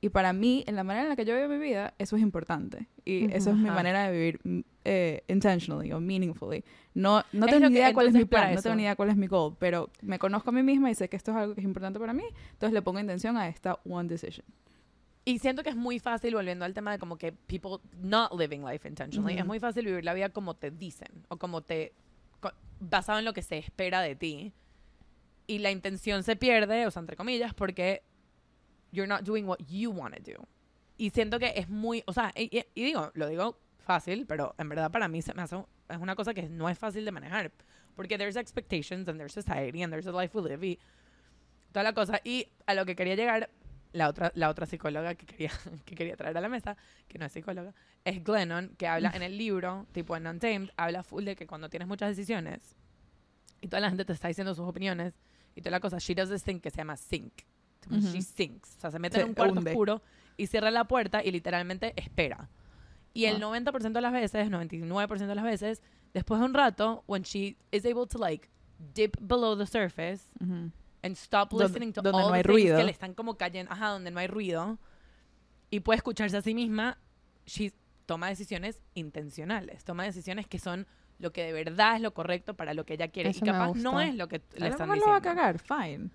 [0.00, 2.22] Y para mí, en la manera en la que yo vivo mi vida, eso es
[2.22, 2.86] importante.
[3.04, 3.36] Y Ujú.
[3.36, 6.64] eso es mi manera de vivir mm, eh, intentionally o meaningfully.
[6.94, 8.94] No, no Es tengo ni que- idea cuál es mi plan, no tengo ni idea
[8.94, 11.36] cuál es mi goal, pero me conozco a mí misma y sé que esto es
[11.38, 14.44] algo que es importante para mí, entonces le pongo intención a esta one decision.
[15.24, 18.60] Y siento que es muy fácil, volviendo al tema de como que people not living
[18.64, 19.48] life intentionally, es Ujú.
[19.48, 21.92] muy fácil vivir la vida como te dicen o como te.
[22.78, 24.52] basado en lo que se espera de ti.
[25.46, 28.02] Y la intención se pierde, o sea, entre comillas, porque
[28.92, 30.46] you're not doing what you want to do.
[30.98, 32.02] Y siento que es muy.
[32.06, 35.42] O sea, y, y- digo, lo digo fácil, pero en verdad para mí se me
[35.42, 35.56] hace.
[35.88, 37.52] Es una cosa que no es fácil de manejar.
[37.94, 40.78] Porque there's expectations and there's society and there's a life we live y
[41.72, 42.20] toda la cosa.
[42.24, 43.48] Y a lo que quería llegar,
[43.92, 45.50] la otra, la otra psicóloga que quería,
[45.84, 46.76] que quería traer a la mesa,
[47.08, 47.72] que no es psicóloga,
[48.04, 51.68] es Glennon, que habla en el libro, tipo en Untamed, habla full de que cuando
[51.70, 52.76] tienes muchas decisiones
[53.60, 55.14] y toda la gente te está diciendo sus opiniones
[55.56, 57.32] y toda la cosa, she does this thing que se llama sync.
[57.80, 58.06] Tipo, Ujú.
[58.12, 58.76] She sinks.
[58.76, 59.70] O sea, se mete Se en un cuarto hunde.
[59.72, 60.02] oscuro
[60.36, 62.48] y cierra la puerta y literalmente espera.
[63.14, 63.38] Y el Ah.
[63.40, 65.82] 90% de las veces, 99% de las veces,
[66.12, 68.48] después de un rato, when she is able to like
[68.94, 70.70] dip below the surface Ujú.
[71.02, 72.76] and stop listening to donde all no the hay things ruido.
[72.76, 74.78] que le están como cayendo, ajá, donde no hay ruido
[75.70, 76.98] y puede escucharse a sí misma,
[77.46, 77.72] she
[78.04, 80.86] toma decisiones intencionales, toma decisiones que son
[81.18, 83.52] lo que de verdad es lo correcto para lo que ella quiere Eso y me
[83.52, 85.42] capaz no es lo que le están mejor lo va a diciendo.
[85.42, 86.10] cagar, fine.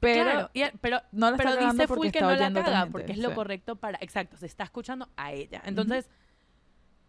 [0.00, 2.64] Pero Claro, y- pero no la está pero dice porque full que está no la
[2.64, 3.34] caga gente, porque es lo sí.
[3.34, 6.10] correcto para exacto se está escuchando a ella entonces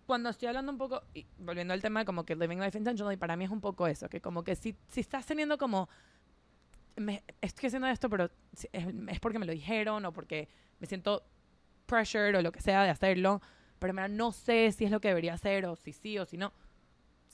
[0.05, 3.17] cuando estoy hablando un poco y volviendo al tema de como que living life intentionally
[3.17, 5.89] para mí es un poco eso que como que si, si estás teniendo como
[6.95, 10.47] me, estoy haciendo esto pero si- es, es porque me lo dijeron o porque
[10.79, 11.23] me siento
[11.87, 13.41] pressured o lo que sea de hacerlo
[13.79, 16.37] pero verdad no sé si es lo que debería hacer o si sí o si
[16.37, 16.53] no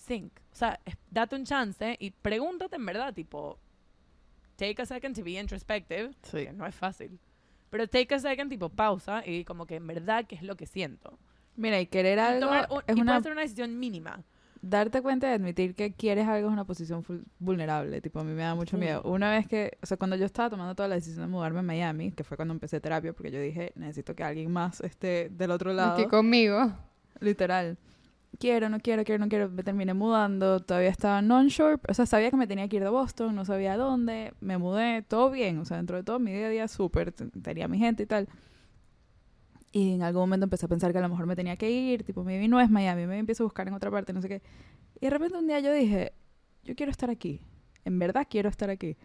[0.05, 0.79] think o sea
[1.09, 3.59] date un chance y pregúntate en verdad tipo
[4.55, 6.45] take a second to be introspective Sí.
[6.45, 7.19] que no es fácil.
[7.69, 10.65] Pero take a second, tipo pausa y como que en verdad qué es lo que
[10.65, 11.17] siento.
[11.55, 14.23] Mira, y querer Y, algo tomar un- es y una puede ser una decisión mínima.
[14.61, 17.03] darte cuenta de admitir que quieres algo es una posición
[17.39, 17.99] vulnerable.
[18.01, 19.01] Tipo, a mí me da mucho miedo.
[19.03, 21.63] Una vez que, o sea, cuando yo estaba tomando toda la decisión de mudarme a
[21.63, 25.49] Miami, que fue cuando empecé terapia, porque yo dije, necesito que alguien más esté del
[25.51, 25.93] otro lado.
[25.93, 26.73] Aquí conmigo.
[27.21, 27.77] Literal.
[28.39, 29.49] Quiero, no quiero, quiero, no quiero.
[29.49, 30.59] Me terminé mudando.
[30.61, 31.77] Todavía estaba non-sure.
[31.87, 33.35] O sea, sabía que me tenía que ir de Boston.
[33.35, 34.33] No sabía dónde.
[34.39, 35.03] Me mudé.
[35.03, 35.59] Todo bien.
[35.59, 37.11] O sea, dentro de todo, mi día a día súper.
[37.11, 38.27] Tenía mi gente y tal.
[39.71, 42.03] Y en algún momento empecé a pensar que a lo mejor me tenía que ir,
[42.03, 44.41] tipo, maybe no es Miami, me empiezo a buscar en otra parte, no sé qué.
[44.99, 46.11] Y de repente un día yo dije,
[46.63, 47.39] yo quiero estar aquí,
[47.85, 48.97] en verdad quiero estar aquí.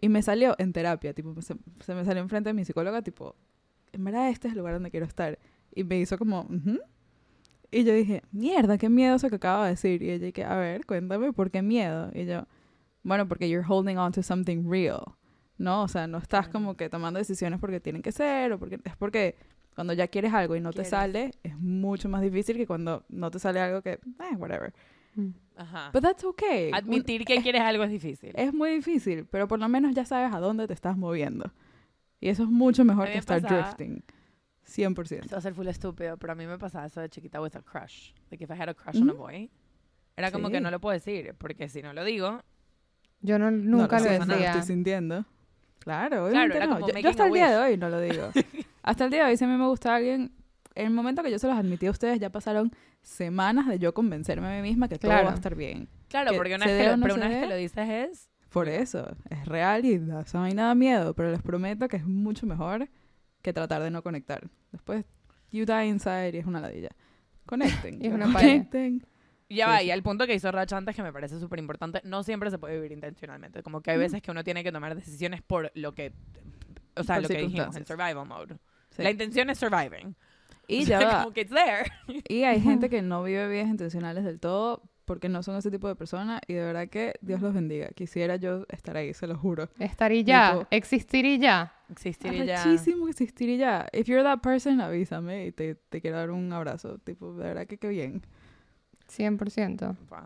[0.00, 3.34] Y me salió en terapia, tipo, se, se me salió enfrente de mi psicóloga, tipo,
[3.92, 5.38] en verdad este es el lugar donde quiero estar.
[5.74, 6.78] Y me hizo como, "Ujú".
[7.72, 10.02] Y yo dije, mierda, qué miedo eso que acabo de decir.
[10.02, 12.10] Y ella dije, a ver, cuéntame, ¿por qué miedo?
[12.14, 12.44] Y yo,
[13.02, 15.00] bueno, porque you're holding on to something real,
[15.58, 15.82] ¿no?
[15.82, 18.96] O sea, no estás como que tomando decisiones porque tienen que ser, o porque es
[18.96, 19.36] porque
[19.74, 23.30] cuando ya quieres algo y no te sale, es mucho más difícil que cuando no
[23.30, 24.74] te sale algo que, eh, whatever.
[25.56, 25.90] Ajá.
[25.92, 26.70] But that's okay.
[26.72, 28.32] Admitir que quieres algo es difícil.
[28.34, 31.50] es muy difícil, pero por lo menos ya sabes a dónde te estás moviendo.
[32.20, 34.02] Y eso es mucho mejor que estar pasaba- drifting.
[34.76, 35.20] 100%.
[35.24, 37.54] Esto va a ser full estúpido, pero a mí me pasaba eso de chiquita with
[37.56, 38.12] a crush.
[38.30, 39.50] Like if I had a crush on a boy,
[40.16, 40.52] era como Sí.
[40.54, 42.42] que no lo puedo decir, porque si no lo digo,
[43.20, 44.50] Yo no, nunca no, lo no, no, decía.
[44.52, 45.24] estoy sintiendo.
[45.78, 46.74] Claro, obviamente era no.
[46.80, 48.30] como Yo, yo hasta el día de hoy no lo digo.
[48.82, 50.32] hasta el día de hoy, si a mí me gusta alguien,
[50.74, 53.92] en el momento que yo se los admití a ustedes, ya pasaron semanas de yo
[53.92, 55.26] convencerme a mí misma que todo Claro.
[55.26, 55.88] va a estar bien.
[56.08, 58.28] claro, Que porque una vez, que lo, no pero una vez que lo dices es...
[58.50, 61.96] Por eso, es real y da, eso a mí nada miedo, pero les prometo que
[61.96, 62.86] es mucho mejor
[63.42, 64.48] que tratar de no conectar.
[64.70, 65.04] Después,
[65.50, 66.90] you die inside y es una ladilla.
[67.46, 67.98] Conecten.
[68.02, 68.40] Y es una paella.
[68.64, 69.06] conecten.
[69.48, 69.86] Ya Sí, va, sí.
[69.86, 72.58] y al punto que hizo Rach antes, que me parece súper importante, no siempre se
[72.58, 73.62] puede vivir intencionalmente.
[73.62, 76.12] Como que hay veces que uno tiene que tomar decisiones por lo que...
[76.96, 78.56] O sea, Por lo que dijimos, en survival mode.
[78.90, 79.02] Sí.
[79.02, 80.14] La intención es surviving.
[80.68, 81.22] Y O ya sea, va.
[81.24, 81.90] como que it's there.
[82.28, 85.88] Y hay gente que no vive vidas intencionales del todo porque no son ese tipo
[85.88, 87.88] de persona y de verdad que Dios los bendiga.
[87.88, 89.68] Quisiera yo estar ahí, se lo juro.
[89.78, 91.74] Estar y ya, Tipo- existir y ya.
[91.90, 92.64] Existir y ya.
[92.64, 93.86] Muchísimo existir y ya.
[93.92, 96.98] If you're that person, avísame y te, te quiero dar un abrazo.
[96.98, 98.22] Tipo, de verdad que qué bien.
[99.08, 99.96] 100%.
[100.08, 100.18] Wow.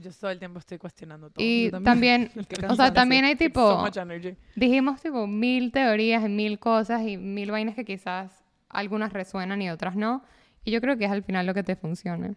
[0.00, 1.44] Yo todo el tiempo estoy cuestionando todo.
[1.44, 2.30] Y Yo también.
[2.30, 4.36] también, o sea, también hay So tipo, much energy.
[4.54, 9.70] dijimos tipo mil teorías y mil cosas y mil vainas que quizás algunas resuenan y
[9.70, 10.22] otras no.
[10.64, 12.36] Y yo creo que es al final lo que te funcione.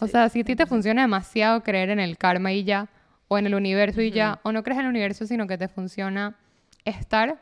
[0.00, 2.88] O sea, si a ti te funciona demasiado creer en el karma y ya,
[3.28, 5.68] o en el universo y ya, o no crees en el universo, sino que te
[5.68, 6.36] funciona
[6.84, 7.40] estar,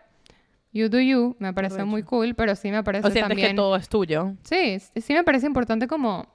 [0.73, 1.91] you do you, me parece Correcto.
[1.91, 3.49] muy cool, pero sí me parece O sientes también...
[3.51, 4.35] que todo es tuyo.
[4.45, 6.29] Sí, sí me parece importante como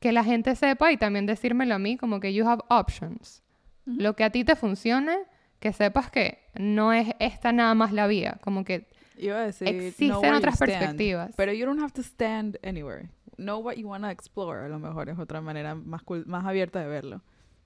[0.00, 3.42] que la gente sepa y también decírmelo a mí, como que you have options.
[3.86, 4.00] Ujú.
[4.00, 5.16] Lo que a ti te funcione,
[5.60, 8.86] que sepas que no es esta nada más la vía, como que
[9.18, 11.32] Iba a decir, existen you otras perspectivas.
[11.36, 13.08] Pero you don't have to stand anywhere.
[13.36, 14.64] Know what you want to explore.
[14.64, 17.22] A lo mejor es otra manera más, cool- más abierta de verlo.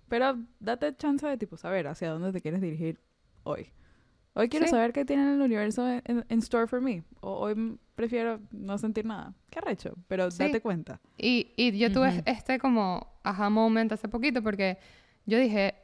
[0.09, 2.99] Pero date chance de tipo saber hacia dónde te quieres dirigir
[3.45, 3.69] hoy.
[4.35, 4.71] Hoy quiero Sí.
[4.71, 7.05] saber qué tiene el universo en, en- store for me.
[7.21, 9.35] O hoy prefiero no sentir nada.
[9.51, 9.95] Qué arrecho.
[10.09, 10.43] Pero Sí.
[10.45, 11.01] date cuenta.
[11.19, 12.23] Y, y yo tuve Ujú.
[12.27, 14.79] este como aha moment hace poquito porque
[15.27, 15.75] yo dije,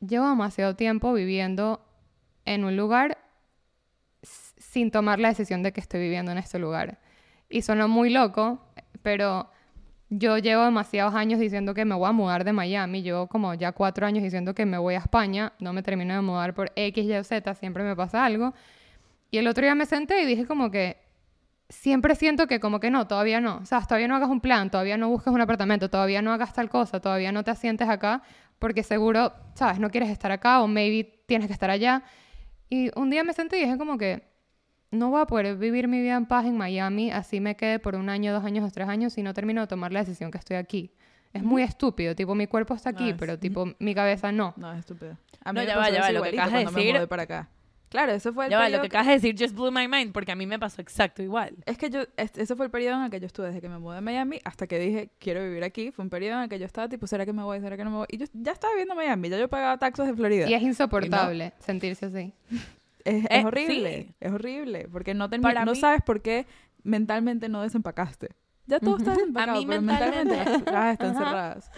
[0.00, 1.84] llevo demasiado tiempo viviendo
[2.44, 3.18] en un lugar
[4.22, 6.98] sin tomar la decisión de que estoy viviendo en este lugar.
[7.48, 8.60] Y suena muy loco,
[9.08, 9.48] pero
[10.10, 13.00] yo llevo demasiados años diciendo que me voy a mudar de Miami.
[13.00, 15.54] Llevo como ya cuatro años diciendo que me voy a España.
[15.60, 17.54] No me termino de mudar por X, Y o Z.
[17.54, 18.52] Siempre me pasa algo.
[19.30, 20.98] Y el otro día me senté y dije como que
[21.70, 23.62] siempre siento que como que no, todavía no.
[23.62, 26.68] O todavía no hagas un plan, todavía no busques un apartamento, todavía no hagas tal
[26.68, 28.20] cosa, todavía no te asientes acá,
[28.58, 29.80] porque seguro, ¿sabes?
[29.80, 32.02] No quieres estar acá o maybe tienes que estar allá.
[32.68, 34.27] Y un día me senté y dije como que
[34.90, 37.94] no voy a poder vivir mi vida en paz en Miami, así me quede por
[37.94, 40.38] un año, dos años o tres años si no termino de tomar la decisión que
[40.38, 40.90] estoy aquí.
[41.34, 44.54] Es muy estúpido, tipo mi cuerpo está No, aquí, es- pero tipo mi cabeza no.
[44.56, 45.16] No, es estúpido.
[45.44, 47.22] A No, me ya va, ya va, lo que acabas de me decir- mudé para
[47.24, 47.48] acá.
[47.90, 49.88] Claro, eso fue el Ya va, lo periodo que acabas de decir just blew my
[49.88, 51.54] mind porque a mí me pasó exacto igual.
[51.64, 53.68] Es que yo, es- ese fue el periodo en el que yo estuve desde que
[53.70, 55.90] me mudé a Miami hasta que dije quiero vivir aquí.
[55.90, 57.60] Fue un periodo en el que yo estaba tipo, ¿será que me voy?
[57.60, 58.06] ¿Será que no me voy?
[58.10, 60.48] Y yo ya estaba viviendo en Miami, ya yo pagaba taxos de Florida.
[60.50, 62.32] Y es insoportable sentirse así.
[63.04, 64.14] Es, es Eh, horrible, sí.
[64.20, 66.46] es horrible, porque no, Para no mí- sabes por qué
[66.82, 68.30] mentalmente no desempacaste.
[68.66, 71.18] Ya todo está desempacado, mí pero mentalmente- mentalmente las cajas están Ajá.
[71.24, 71.70] cerradas.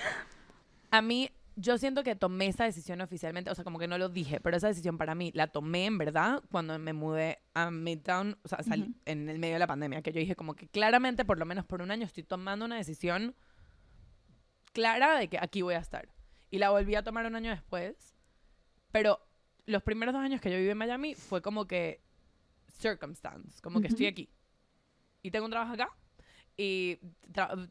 [0.90, 4.08] A mí, yo siento que tomé esa decisión oficialmente, o sea, como que no lo
[4.08, 8.38] dije, pero esa decisión para mí la tomé en verdad cuando me mudé a Midtown,
[8.42, 8.94] o sea, salí Ujú.
[9.04, 11.64] en el medio de la pandemia, que yo dije como que claramente, por lo menos
[11.64, 13.34] por un año, estoy tomando una decisión
[14.72, 16.08] clara de que aquí voy a estar.
[16.50, 18.16] Y la volví a tomar un año después,
[18.90, 19.20] pero
[19.70, 22.00] los primeros dos años que yo viví en Miami fue como que
[22.78, 24.28] circumstance, como que estoy aquí.
[25.22, 25.90] Y tengo un trabajo acá.
[26.56, 26.98] Y,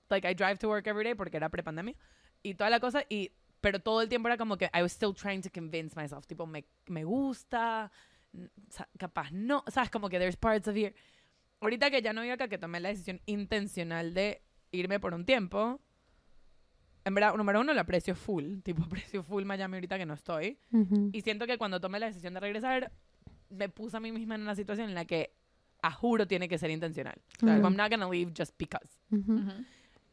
[0.10, 1.96] like, I drive to work every day porque era prepandemia.
[2.42, 3.04] Y toda la cosa.
[3.10, 3.32] Y,
[3.62, 6.26] pero todo el tiempo era como que I was still trying to convince myself.
[6.26, 7.92] Tipo, me, me gusta.
[8.98, 9.64] Capaz no.
[9.68, 9.90] ¿Sabes?
[9.90, 10.96] Como que there's parts of here.
[11.62, 14.42] Ahorita que ya no vivo acá, que tomé la decisión intencional de
[14.72, 15.82] irme por un tiempo.
[17.06, 18.60] En verdad, número uno, la aprecio full.
[18.64, 20.58] Tipo, aprecio full Miami ahorita que no estoy.
[21.12, 22.92] Y siento que cuando tomé la decisión de regresar,
[23.50, 25.34] me puse a mí misma en una situación en la que
[25.82, 27.16] a juro tiene que ser intencional.
[27.38, 27.62] Claro.
[27.62, 29.00] Like, I'm not gonna leave just because.
[29.12, 29.34] Ujú.
[29.34, 29.52] Ujú.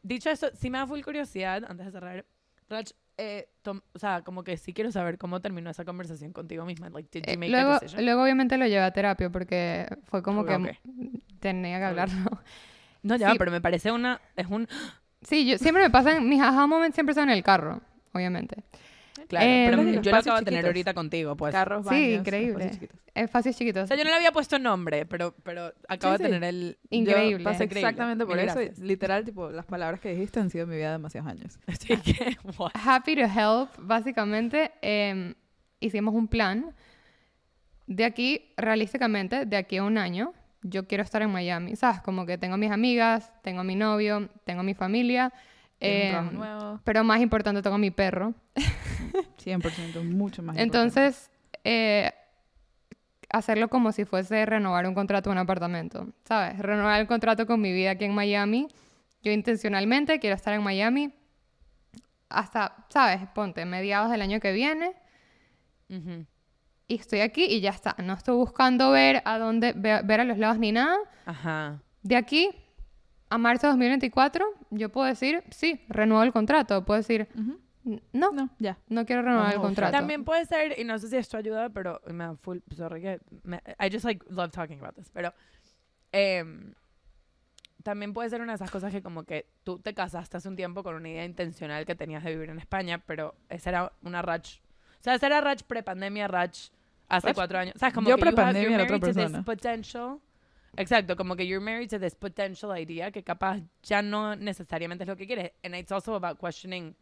[0.01, 2.25] Dicho eso, sí me da full curiosidad, antes de cerrar,
[2.69, 6.65] Rach, eh, tom- o sea, como que sí quiero saber cómo terminó esa conversación contigo
[6.65, 6.89] misma.
[6.89, 8.05] Like, did you Eh, make luego, a decision?
[8.05, 10.79] luego obviamente lo llevé a terapia porque fue como Ok, que
[11.39, 12.29] tenía que hablarlo.
[13.03, 13.37] no, ya, sí.
[13.37, 14.67] pero me parece una, es un,
[15.21, 17.81] Sí, yo, siempre me pasan, mis aha moments siempre son en el carro,
[18.13, 18.63] obviamente.
[19.27, 21.51] claro, Em, pero Los yo lo acabo de tener ahorita contigo, pues.
[21.51, 22.65] Carros, Sí, baños, increíble.
[22.65, 22.99] espacios chiquitos.
[23.15, 23.87] Espacios O chiquitos.
[23.87, 26.31] sea, yo no le había puesto nombre, pero, pero acabo Sí, de sí.
[26.33, 26.77] tener el...
[26.91, 27.39] Increíble.
[27.39, 27.89] Yo pasé Increíble.
[27.89, 28.61] exactamente por Mil eso.
[28.61, 31.59] y literal, tipo, las palabras que dijiste han sido en mi vida demasiados años.
[31.67, 32.71] Así que, what?
[32.75, 35.33] Happy to help, básicamente em,
[35.79, 36.73] hicimos un plan.
[37.87, 40.33] De aquí, realísticamente, de aquí a un año,
[40.63, 41.75] yo quiero estar en Miami.
[41.75, 42.01] ¿Sabes?
[42.01, 45.33] Como que tengo mis amigas, tengo mi novio, tengo mi familia.
[45.79, 48.33] Nuevo, pero más importante, tengo mi perro.
[49.37, 50.61] 100%, mucho más importante.
[50.63, 51.29] Entonces,
[51.63, 52.11] eh,
[53.29, 56.57] hacerlo como si fuese renovar un contrato de un apartamento, ¿sabes?
[56.59, 58.67] Renovar el contrato con mi vida aquí en Miami.
[59.21, 61.13] Yo intencionalmente quiero estar en Miami
[62.29, 63.21] hasta, ¿sabes?
[63.33, 64.93] Ponte, mediados del año que viene.
[65.89, 66.25] Ujú.
[66.87, 67.95] Y estoy aquí y ya está.
[68.01, 70.97] No estoy buscando ver a dónde, ve- ver a los lados ni nada.
[71.25, 71.81] Ajá.
[72.01, 72.49] De aquí
[73.29, 76.85] a marzo de 2024, yo puedo decir, sí, renuevo el contrato.
[76.85, 77.59] Puedo decir, Ujú.
[77.85, 78.77] "N- no, no, No, ya.
[79.05, 79.61] quiero renovar el a buscar.
[79.61, 79.91] contrato.
[79.97, 83.19] También puede ser, y no sé si esto ayuda, pero me da full, sorry que,
[83.43, 85.33] me- I just like love talking about this, pero
[86.13, 86.73] em,
[87.83, 90.55] también puede ser una de esas cosas que como que tú te casaste hace un
[90.55, 94.21] tiempo con una idea intencional que tenías de vivir en España, pero esa era una
[94.21, 94.59] Rach,
[94.99, 96.69] o sea, esa era Rach prepandemia, Rach
[97.09, 97.93] hace Rach- cuatro años, ¿sabes?
[97.93, 99.43] Como yo que you have- prepandemia you're era otra to this persona.
[99.43, 100.19] potential,
[100.75, 105.07] exacto, como que you're married to this potential idea que capaz ya no necesariamente es
[105.07, 106.95] lo que quieres, and it's also about questioning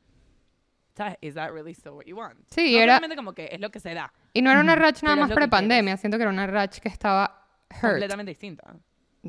[0.95, 1.17] ¿sabes?
[1.21, 2.37] Is that really still what you want?
[2.49, 4.13] Sí, no era- como que es lo que se da.
[4.33, 7.45] Y no era una ratch nada más prepandemia, siento que era una ratch que estaba
[7.69, 8.75] hurt, Completamente distinta.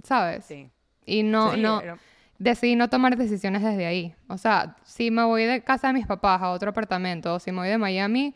[0.05, 0.45] ¿sabes?
[0.45, 0.70] Sí.
[1.07, 1.99] Y no, Sí, no, era-
[2.39, 4.14] decidí no tomar decisiones desde ahí.
[4.29, 7.51] O sea, si me voy de casa de mis papás a otro apartamento, o si
[7.51, 8.35] me voy de Miami,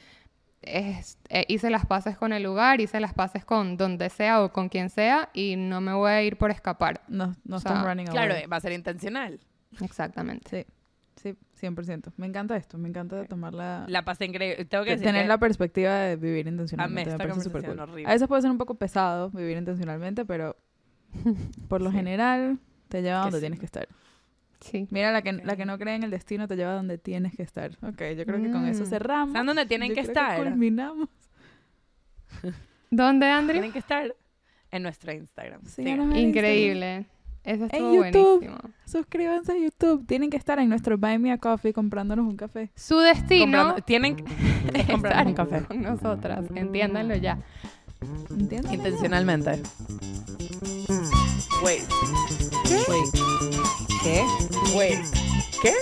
[0.63, 4.53] es- eh, hice las paces con el lugar, hice las paces con donde sea o
[4.53, 7.03] con quien sea, y no me voy a ir por escapar.
[7.09, 8.47] No, no O sea, están running Claro, away.
[8.47, 9.41] va a ser intencional.
[9.81, 10.67] Exactamente.
[11.17, 12.13] Sí, sí, 100%.
[12.17, 13.85] Me encanta esto, me encanta tomar la...
[13.89, 14.65] La pasé increíble.
[14.65, 17.11] Tengo que de decir tener que la perspectiva de vivir intencionalmente.
[17.11, 17.91] Me esta parece súper conversación cool.
[17.95, 18.11] horrible.
[18.11, 20.57] A veces puede ser un poco pesado vivir intencionalmente, pero
[21.69, 21.97] por lo Sí.
[21.97, 22.59] general
[22.89, 23.43] te lleva a donde sí.
[23.43, 23.89] tienes que estar.
[24.61, 24.87] Sí.
[24.91, 27.35] Mira, la que, la que no cree en el destino te lleva a donde tienes
[27.35, 27.73] que estar.
[27.83, 28.87] Ok, yo creo que con eso Mm.
[28.87, 29.33] cerramos.
[29.33, 30.43] ¿Saben dónde tienen Yo que creo estar?
[30.43, 31.09] culminamos.
[32.91, 33.55] ¿Dónde, Andrew?
[33.55, 34.15] Tienen que estar
[34.71, 35.61] en nuestro Instagram.
[35.79, 37.07] En Increíble.
[37.43, 38.41] Eso estuvo YouTube.
[38.41, 38.59] buenísimo.
[38.85, 40.07] Suscríbanse a YouTube.
[40.07, 42.71] Tienen que estar en nuestro Buy Me a Coffee comprándonos un café.
[42.77, 44.17] Su destino Comprando- tienen
[44.75, 45.65] que es comprar un estar café.
[45.67, 46.45] con nosotras.
[46.55, 47.39] Entiéndanlo ya.
[48.31, 48.73] ¿Entiendes?
[48.73, 49.63] Intencionalmente.
[51.63, 51.83] Wait.
[52.89, 53.90] Wait.
[54.03, 54.25] ¿Qué?
[54.75, 54.99] Wait.
[55.61, 55.75] ¿Qué?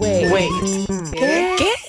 [0.00, 0.32] Wait.
[0.32, 0.50] Wait.
[1.12, 1.54] ¿Qué?
[1.58, 1.79] ¿Qué?